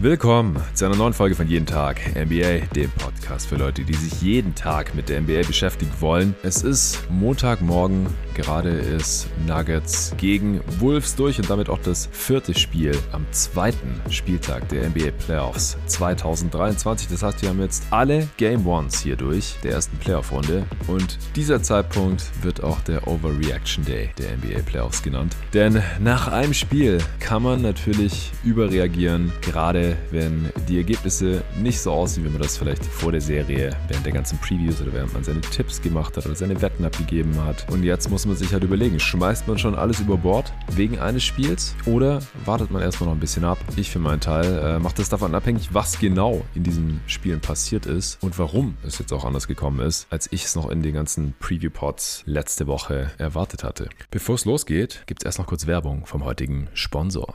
[0.00, 4.22] Willkommen zu einer neuen Folge von Jeden Tag NBA, dem Podcast für Leute, die sich
[4.22, 6.36] jeden Tag mit der NBA beschäftigen wollen.
[6.44, 8.06] Es ist Montagmorgen,
[8.38, 14.68] gerade ist Nuggets gegen Wolves durch und damit auch das vierte Spiel am zweiten Spieltag
[14.68, 17.08] der NBA Playoffs 2023.
[17.08, 20.64] Das heißt, wir haben jetzt alle Game Ones hier durch, der ersten Playoff-Runde.
[20.86, 25.34] Und dieser Zeitpunkt wird auch der Overreaction Day der NBA Playoffs genannt.
[25.52, 32.24] Denn nach einem Spiel kann man natürlich überreagieren, gerade wenn die Ergebnisse nicht so aussehen,
[32.24, 35.40] wie man das vielleicht vor der Serie, während der ganzen Previews oder während man seine
[35.40, 37.66] Tipps gemacht hat oder seine Wetten abgegeben hat.
[37.68, 41.24] Und jetzt muss man sich halt überlegen, schmeißt man schon alles über Bord wegen eines
[41.24, 43.58] Spiels oder wartet man erstmal noch ein bisschen ab?
[43.76, 47.86] Ich für meinen Teil äh, mache das davon abhängig, was genau in diesen Spielen passiert
[47.86, 50.94] ist und warum es jetzt auch anders gekommen ist, als ich es noch in den
[50.94, 53.88] ganzen Preview-Pods letzte Woche erwartet hatte.
[54.10, 57.34] Bevor es losgeht, gibt es erst noch kurz Werbung vom heutigen Sponsor.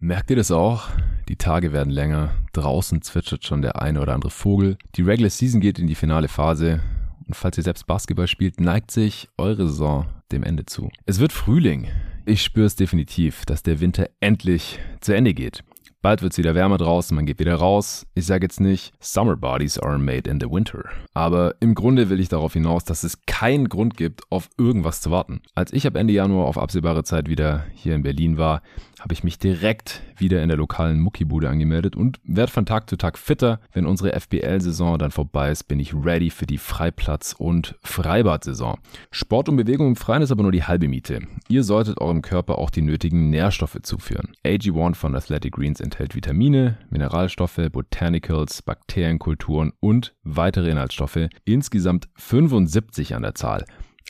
[0.00, 0.88] Merkt ihr das auch?
[1.28, 5.60] Die Tage werden länger, draußen zwitschert schon der eine oder andere Vogel, die Regular Season
[5.60, 6.80] geht in die finale Phase
[7.34, 10.90] falls ihr selbst Basketball spielt, neigt sich eure Saison dem Ende zu.
[11.06, 11.88] Es wird Frühling.
[12.26, 15.64] Ich spüre es definitiv, dass der Winter endlich zu Ende geht.
[16.02, 18.06] Bald wird es wieder wärmer draußen, man geht wieder raus.
[18.14, 20.84] Ich sage jetzt nicht, Summer Bodies are made in the winter.
[21.12, 25.10] Aber im Grunde will ich darauf hinaus, dass es keinen Grund gibt, auf irgendwas zu
[25.10, 25.42] warten.
[25.54, 28.62] Als ich ab Ende Januar auf absehbare Zeit wieder hier in Berlin war,
[29.00, 32.96] habe ich mich direkt wieder in der lokalen Muckibude angemeldet und werde von Tag zu
[32.96, 33.60] Tag fitter.
[33.72, 38.78] Wenn unsere FBL-Saison dann vorbei ist, bin ich ready für die Freiplatz- und Freibad-Saison.
[39.10, 41.20] Sport und Bewegung im Freien ist aber nur die halbe Miete.
[41.48, 44.32] Ihr solltet eurem Körper auch die nötigen Nährstoffe zuführen.
[44.44, 53.22] AG1 von Athletic Greens enthält Vitamine, Mineralstoffe, Botanicals, Bakterienkulturen und weitere Inhaltsstoffe, insgesamt 75 an
[53.22, 53.64] der Zahl.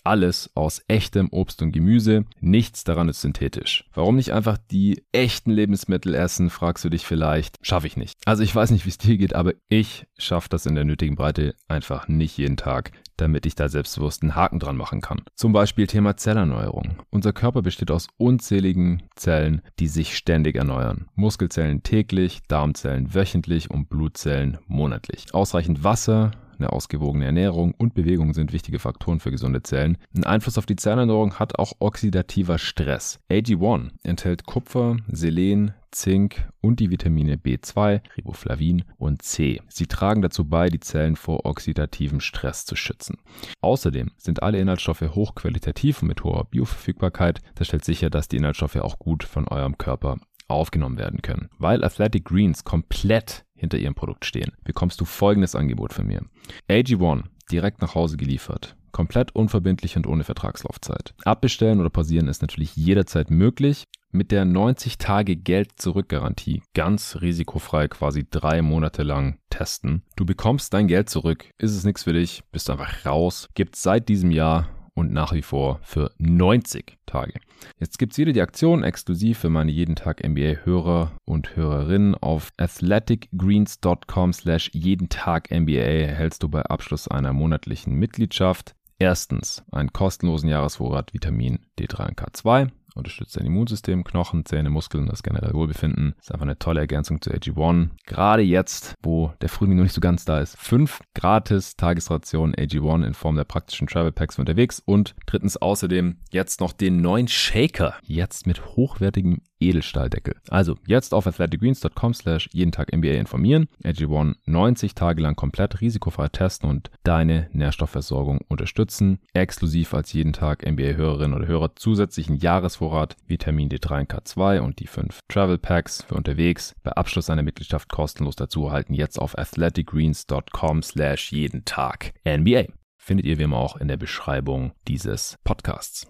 [0.04, 3.84] Alles aus echtem Obst und Gemüse, nichts daran ist synthetisch.
[3.94, 7.58] Warum nicht einfach die echten Lebensmittel essen, fragst du dich vielleicht.
[7.62, 8.18] Schaffe ich nicht.
[8.26, 11.16] Also ich weiß nicht, wie es dir geht, aber ich schaffe das in der nötigen
[11.16, 15.22] Breite einfach nicht jeden Tag, damit ich da selbstbewusst einen Haken dran machen kann.
[15.34, 16.96] Zum Beispiel Thema Zellerneuerung.
[17.10, 21.08] Unser Körper besteht aus unzähligen Zellen, die sich ständig erneuern.
[21.14, 25.34] Muskelzellen täglich, Darmzellen wöchentlich und Blutzellen monatlich.
[25.34, 29.98] Ausreichend Wasser, eine ausgewogene Ernährung und Bewegung sind wichtige Faktoren für gesunde Zellen.
[30.14, 33.18] Ein Einfluss auf die Zellerneuerung hat auch oxidativer Stress.
[33.30, 39.60] AG1 enthält Kupfer, Selen, Zink und die Vitamine B2, Riboflavin und C.
[39.68, 43.18] Sie tragen dazu bei, die Zellen vor oxidativem Stress zu schützen.
[43.60, 47.40] Außerdem sind alle Inhaltsstoffe hochqualitativ und mit hoher Bioverfügbarkeit.
[47.56, 50.18] Das stellt sicher, dass die Inhaltsstoffe auch gut von eurem Körper
[50.50, 51.48] aufgenommen werden können.
[51.58, 56.22] Weil Athletic Greens komplett hinter ihrem Produkt stehen, bekommst du folgendes Angebot von mir.
[56.68, 58.76] AG1 direkt nach Hause geliefert.
[58.92, 61.14] Komplett unverbindlich und ohne Vertragslaufzeit.
[61.24, 63.84] Abbestellen oder pausieren ist natürlich jederzeit möglich.
[64.12, 70.02] Mit der 90 Tage Geld-Zurück-Garantie ganz risikofrei quasi drei Monate lang testen.
[70.16, 71.48] Du bekommst dein Geld zurück.
[71.58, 73.48] Ist es nichts für dich, bist einfach raus.
[73.54, 74.68] Gibt seit diesem Jahr
[75.00, 77.40] und nach wie vor für 90 Tage.
[77.78, 82.14] Jetzt gibt es wieder die Aktion exklusiv für meine jeden Tag NBA-Hörer und Hörerinnen.
[82.14, 89.92] Auf athleticgreens.com slash jeden Tag NBA erhältst du bei Abschluss einer monatlichen Mitgliedschaft erstens einen
[89.92, 96.14] kostenlosen Jahresvorrat Vitamin D3 und K2 unterstützt dein Immunsystem, Knochen, Zähne, Muskeln, das generelle Wohlbefinden.
[96.20, 97.90] Ist einfach eine tolle Ergänzung zu AG1.
[98.06, 100.56] Gerade jetzt, wo der Frühling noch nicht so ganz da ist.
[100.58, 106.60] Fünf gratis Tagesrationen AG1 in Form der praktischen Travel Packs unterwegs und drittens außerdem jetzt
[106.60, 107.94] noch den neuen Shaker.
[108.02, 110.36] Jetzt mit hochwertigem Edelstahldeckel.
[110.48, 116.28] Also jetzt auf athleticgreens.com slash jeden Tag NBA informieren, AG1 90 Tage lang komplett risikofrei
[116.28, 119.20] testen und deine Nährstoffversorgung unterstützen.
[119.32, 124.86] Exklusiv als jeden Tag NBA-Hörerin oder Hörer zusätzlichen Jahresvorrat Vitamin D3 und K2 und die
[124.86, 128.94] 5 Travel Packs für unterwegs bei Abschluss einer Mitgliedschaft kostenlos dazu erhalten.
[128.94, 132.64] Jetzt auf athleticgreens.com slash jeden Tag NBA.
[132.98, 136.08] Findet ihr wie immer auch in der Beschreibung dieses Podcasts.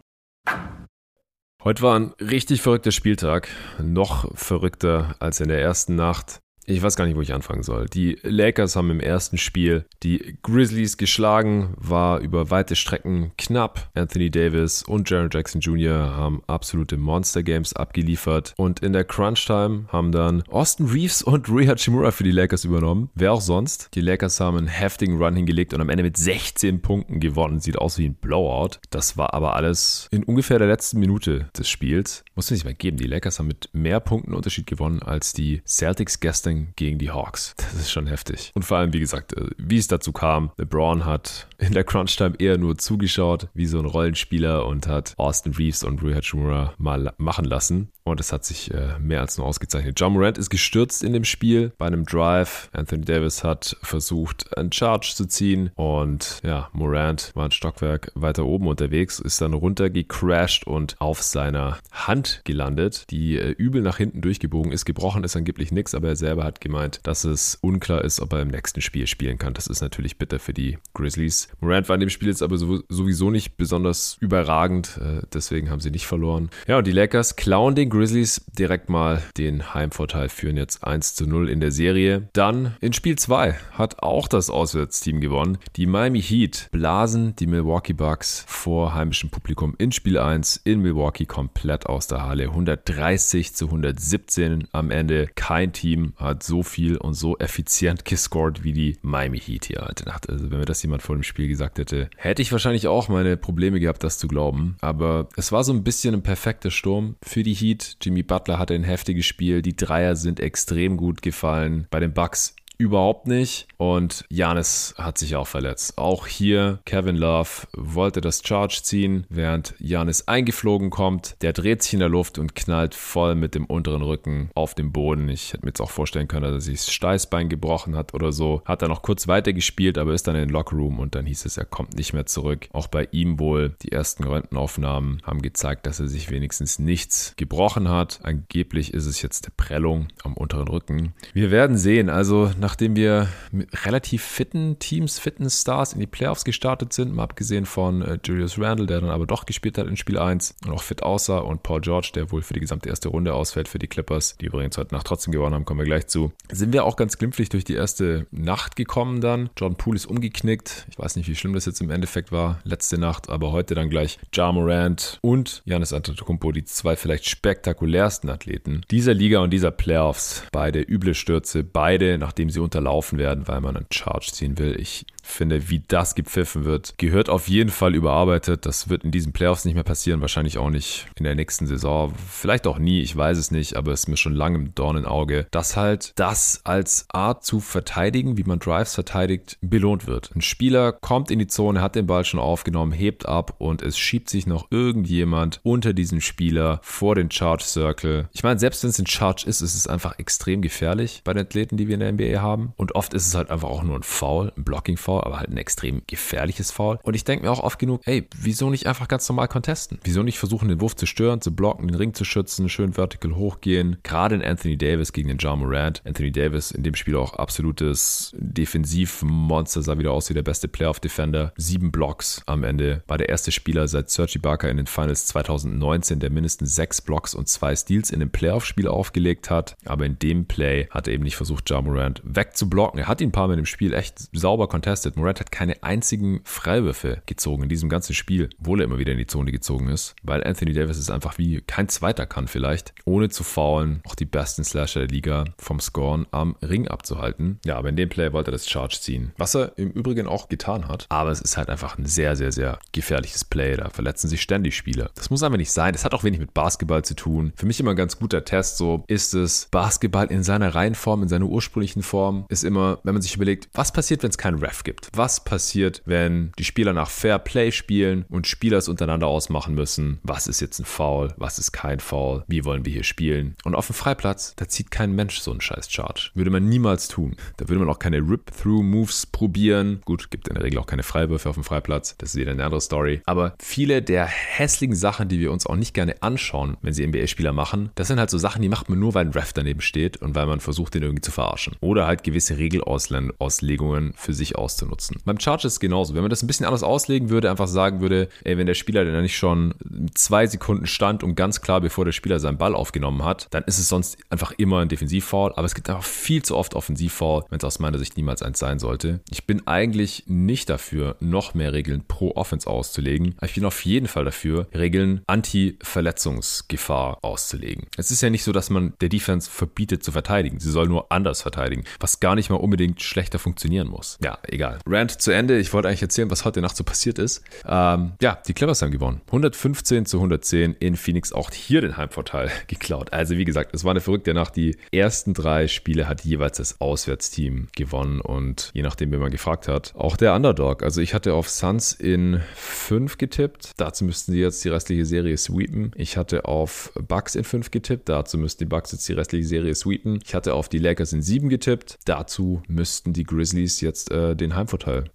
[1.62, 3.48] Heute war ein richtig verrückter Spieltag.
[3.82, 6.40] Noch verrückter als in der ersten Nacht.
[6.70, 7.86] Ich weiß gar nicht, wo ich anfangen soll.
[7.86, 13.90] Die Lakers haben im ersten Spiel die Grizzlies geschlagen, war über weite Strecken knapp.
[13.94, 16.14] Anthony Davis und Jaron Jackson Jr.
[16.16, 21.48] haben absolute Monster Games abgeliefert und in der Crunch Time haben dann Austin Reeves und
[21.48, 23.10] Rui Hachimura für die Lakers übernommen.
[23.16, 23.88] Wer auch sonst.
[23.94, 27.58] Die Lakers haben einen heftigen Run hingelegt und am Ende mit 16 Punkten gewonnen.
[27.58, 28.78] Sieht aus wie ein Blowout.
[28.90, 32.24] Das war aber alles in ungefähr der letzten Minute des Spiels.
[32.40, 32.96] Muss man sich mal geben.
[32.96, 37.54] Die Lakers haben mit mehr Punkten Unterschied gewonnen als die Celtics gestern gegen die Hawks.
[37.70, 38.50] Das ist schon heftig.
[38.54, 40.50] Und vor allem, wie gesagt, äh, wie es dazu kam.
[40.56, 45.52] LeBron hat in der Crunch-Time eher nur zugeschaut, wie so ein Rollenspieler und hat Austin
[45.52, 47.92] Reeves und Rui Hachimura mal machen lassen.
[48.02, 50.00] Und es hat sich äh, mehr als nur ausgezeichnet.
[50.00, 52.68] John Morant ist gestürzt in dem Spiel bei einem Drive.
[52.72, 55.70] Anthony Davis hat versucht, einen Charge zu ziehen.
[55.76, 61.78] Und ja, Morant war ein Stockwerk weiter oben unterwegs, ist dann runtergecrashed und auf seiner
[61.92, 64.84] Hand gelandet, die äh, übel nach hinten durchgebogen ist.
[64.84, 68.42] Gebrochen ist angeblich nichts, aber er selber hat gemeint, dass es unklar ist, ob er
[68.42, 69.54] im nächsten Spiel spielen kann.
[69.54, 71.48] Das ist natürlich bitter für die Grizzlies.
[71.60, 74.98] Morant war in dem Spiel jetzt aber sowieso nicht besonders überragend.
[75.02, 76.50] Äh, deswegen haben sie nicht verloren.
[76.66, 81.26] Ja, und die Lakers klauen den Grizzlies direkt mal den Heimvorteil, führen jetzt 1 zu
[81.26, 82.28] 0 in der Serie.
[82.32, 85.58] Dann in Spiel 2 hat auch das Auswärtsteam gewonnen.
[85.76, 91.26] Die Miami Heat blasen die Milwaukee Bucks vor heimischem Publikum in Spiel 1 in Milwaukee
[91.26, 92.44] komplett aus der Halle.
[92.44, 95.28] 130 zu 117 am Ende.
[95.34, 100.04] Kein Team hat so viel und so effizient gescored wie die Miami Heat hier heute
[100.04, 100.28] Nacht.
[100.28, 103.36] Also wenn mir das jemand vor dem Spiel gesagt hätte, hätte ich wahrscheinlich auch meine
[103.36, 104.76] Probleme gehabt, das zu glauben.
[104.80, 107.96] Aber es war so ein bisschen ein perfekter Sturm für die Heat.
[108.00, 109.62] Jimmy Butler hatte ein heftiges Spiel.
[109.62, 111.86] Die Dreier sind extrem gut gefallen.
[111.90, 113.68] Bei den Bucks überhaupt nicht.
[113.76, 115.98] Und Janis hat sich auch verletzt.
[115.98, 121.36] Auch hier Kevin Love wollte das Charge ziehen, während Janis eingeflogen kommt.
[121.42, 124.92] Der dreht sich in der Luft und knallt voll mit dem unteren Rücken auf den
[124.92, 125.28] Boden.
[125.28, 128.32] Ich hätte mir jetzt auch vorstellen können, dass er sich das Steißbein gebrochen hat oder
[128.32, 128.62] so.
[128.64, 131.44] Hat er noch kurz weiter gespielt, aber ist dann in den Lockroom und dann hieß
[131.44, 132.68] es, er kommt nicht mehr zurück.
[132.72, 137.88] Auch bei ihm wohl die ersten Röntgenaufnahmen haben gezeigt, dass er sich wenigstens nichts gebrochen
[137.90, 138.20] hat.
[138.22, 141.14] Angeblich ist es jetzt eine Prellung am unteren Rücken.
[141.34, 142.08] Wir werden sehen.
[142.08, 147.12] Also nach nachdem wir mit relativ fitten Teams, fitten Stars in die Playoffs gestartet sind,
[147.12, 150.54] mal abgesehen von äh, Julius Randle, der dann aber doch gespielt hat in Spiel 1
[150.64, 153.66] und auch fit aussah und Paul George, der wohl für die gesamte erste Runde ausfällt
[153.66, 156.72] für die Clippers, die übrigens heute Nacht trotzdem gewonnen haben, kommen wir gleich zu, sind
[156.72, 159.50] wir auch ganz glimpflich durch die erste Nacht gekommen dann.
[159.58, 160.86] John Poole ist umgeknickt.
[160.92, 163.90] Ich weiß nicht, wie schlimm das jetzt im Endeffekt war, letzte Nacht, aber heute dann
[163.90, 169.72] gleich Ja Morant und Janis Antetokounmpo, die zwei vielleicht spektakulärsten Athleten dieser Liga und dieser
[169.72, 170.44] Playoffs.
[170.52, 174.78] Beide üble Stürze, beide, nachdem sie unterlaufen werden, weil man einen Charge ziehen will.
[174.78, 178.66] Ich finde, wie das gepfiffen wird, gehört auf jeden Fall überarbeitet.
[178.66, 182.12] Das wird in diesen Playoffs nicht mehr passieren, wahrscheinlich auch nicht in der nächsten Saison.
[182.28, 184.96] Vielleicht auch nie, ich weiß es nicht, aber es ist mir schon lange im Dorn
[184.96, 190.30] im Auge, dass halt das als Art zu verteidigen, wie man Drives verteidigt, belohnt wird.
[190.34, 193.98] Ein Spieler kommt in die Zone, hat den Ball schon aufgenommen, hebt ab und es
[193.98, 198.28] schiebt sich noch irgendjemand unter diesen Spieler vor den Charge Circle.
[198.32, 201.46] Ich meine, selbst wenn es ein Charge ist, ist es einfach extrem gefährlich bei den
[201.46, 202.72] Athleten, die wir in der NBA haben.
[202.76, 204.64] Und oft ist es halt einfach auch nur ein Foul, ein
[205.10, 206.98] Blocking-Foul aber halt ein extrem gefährliches Foul.
[207.02, 209.98] Und ich denke mir auch oft genug, ey, wieso nicht einfach ganz normal contesten?
[210.04, 213.34] Wieso nicht versuchen, den Wurf zu stören, zu blocken, den Ring zu schützen, schön vertical
[213.34, 213.96] hochgehen?
[214.02, 216.02] Gerade in Anthony Davis gegen den John Morant.
[216.04, 221.52] Anthony Davis in dem Spiel auch absolutes Defensivmonster, sah wieder aus wie der beste Playoff-Defender.
[221.56, 223.02] Sieben Blocks am Ende.
[223.06, 227.34] War der erste Spieler seit Sergi Barker in den Finals 2019, der mindestens sechs Blocks
[227.34, 229.76] und zwei Steals in dem Playoff-Spiel aufgelegt hat.
[229.84, 233.00] Aber in dem Play hat er eben nicht versucht, John Morant wegzublocken.
[233.00, 235.82] Er hat ihn ein paar Mal im Spiel echt sauber contestet beobachtet, Morant hat keine
[235.82, 239.88] einzigen Freiwürfe gezogen in diesem ganzen Spiel, obwohl er immer wieder in die Zone gezogen
[239.88, 244.14] ist, weil Anthony Davis ist einfach wie kein Zweiter kann vielleicht, ohne zu faulen, auch
[244.14, 247.58] die besten Slasher der Liga vom Scoren am Ring abzuhalten.
[247.64, 250.48] Ja, aber in dem Play wollte er das Charge ziehen, was er im Übrigen auch
[250.48, 254.28] getan hat, aber es ist halt einfach ein sehr, sehr, sehr gefährliches Play, da verletzen
[254.28, 255.10] sich ständig Spieler.
[255.14, 257.52] Das muss einfach nicht sein, das hat auch wenig mit Basketball zu tun.
[257.56, 261.28] Für mich immer ein ganz guter Test, so ist es Basketball in seiner Reihenform, in
[261.28, 264.84] seiner ursprünglichen Form, ist immer, wenn man sich überlegt, was passiert, wenn es keinen Ref
[264.84, 264.89] gibt?
[264.90, 265.08] Gibt.
[265.14, 270.18] Was passiert, wenn die Spieler nach Fair Play spielen und Spieler es untereinander ausmachen müssen?
[270.24, 271.32] Was ist jetzt ein Foul?
[271.36, 272.42] Was ist kein Foul?
[272.48, 273.54] Wie wollen wir hier spielen?
[273.62, 276.32] Und auf dem Freiplatz, da zieht kein Mensch so einen scheiß Charge.
[276.34, 277.36] Würde man niemals tun.
[277.56, 280.00] Da würde man auch keine Rip-Through-Moves probieren.
[280.04, 282.16] Gut, gibt in der Regel auch keine Freiwürfe auf dem Freiplatz.
[282.18, 283.22] Das ist wieder eine andere Story.
[283.26, 287.52] Aber viele der hässlichen Sachen, die wir uns auch nicht gerne anschauen, wenn sie NBA-Spieler
[287.52, 290.16] machen, das sind halt so Sachen, die macht man nur, weil ein Ref daneben steht
[290.16, 291.76] und weil man versucht, den irgendwie zu verarschen.
[291.80, 295.18] Oder halt gewisse Regelauslegungen für sich auszuprobieren auszunutzen.
[295.24, 296.14] Beim Chargers genauso.
[296.14, 299.04] Wenn man das ein bisschen anders auslegen würde, einfach sagen würde, ey, wenn der Spieler
[299.04, 299.74] denn nicht schon
[300.14, 303.78] zwei Sekunden stand und ganz klar, bevor der Spieler seinen Ball aufgenommen hat, dann ist
[303.78, 305.52] es sonst einfach immer ein Defensivfoul.
[305.54, 308.58] Aber es gibt einfach viel zu oft Offensivfoul, wenn es aus meiner Sicht niemals eins
[308.58, 309.20] sein sollte.
[309.30, 313.34] Ich bin eigentlich nicht dafür, noch mehr Regeln pro Offense auszulegen.
[313.36, 317.86] Aber ich bin auf jeden Fall dafür, Regeln Anti-Verletzungsgefahr auszulegen.
[317.96, 320.60] Es ist ja nicht so, dass man der Defense verbietet zu verteidigen.
[320.60, 324.18] Sie soll nur anders verteidigen, was gar nicht mal unbedingt schlechter funktionieren muss.
[324.22, 324.69] Ja, egal.
[324.86, 325.58] Rant zu Ende.
[325.58, 327.42] Ich wollte eigentlich erzählen, was heute Nacht so passiert ist.
[327.66, 329.20] Ähm, ja, die Clippers haben gewonnen.
[329.26, 331.32] 115 zu 110 in Phoenix.
[331.32, 333.12] Auch hier den Heimvorteil geklaut.
[333.12, 334.56] Also wie gesagt, es war eine verrückte Nacht.
[334.56, 339.68] Die ersten drei Spiele hat jeweils das Auswärtsteam gewonnen und je nachdem, wie man gefragt
[339.68, 340.82] hat, auch der Underdog.
[340.82, 343.72] Also ich hatte auf Suns in 5 getippt.
[343.76, 345.92] Dazu müssten sie jetzt die restliche Serie sweepen.
[345.96, 348.08] Ich hatte auf Bucks in 5 getippt.
[348.08, 350.20] Dazu müssten die Bucks jetzt die restliche Serie sweepen.
[350.24, 351.98] Ich hatte auf die Lakers in 7 getippt.
[352.04, 354.59] Dazu müssten die Grizzlies jetzt äh, den Heimvorteil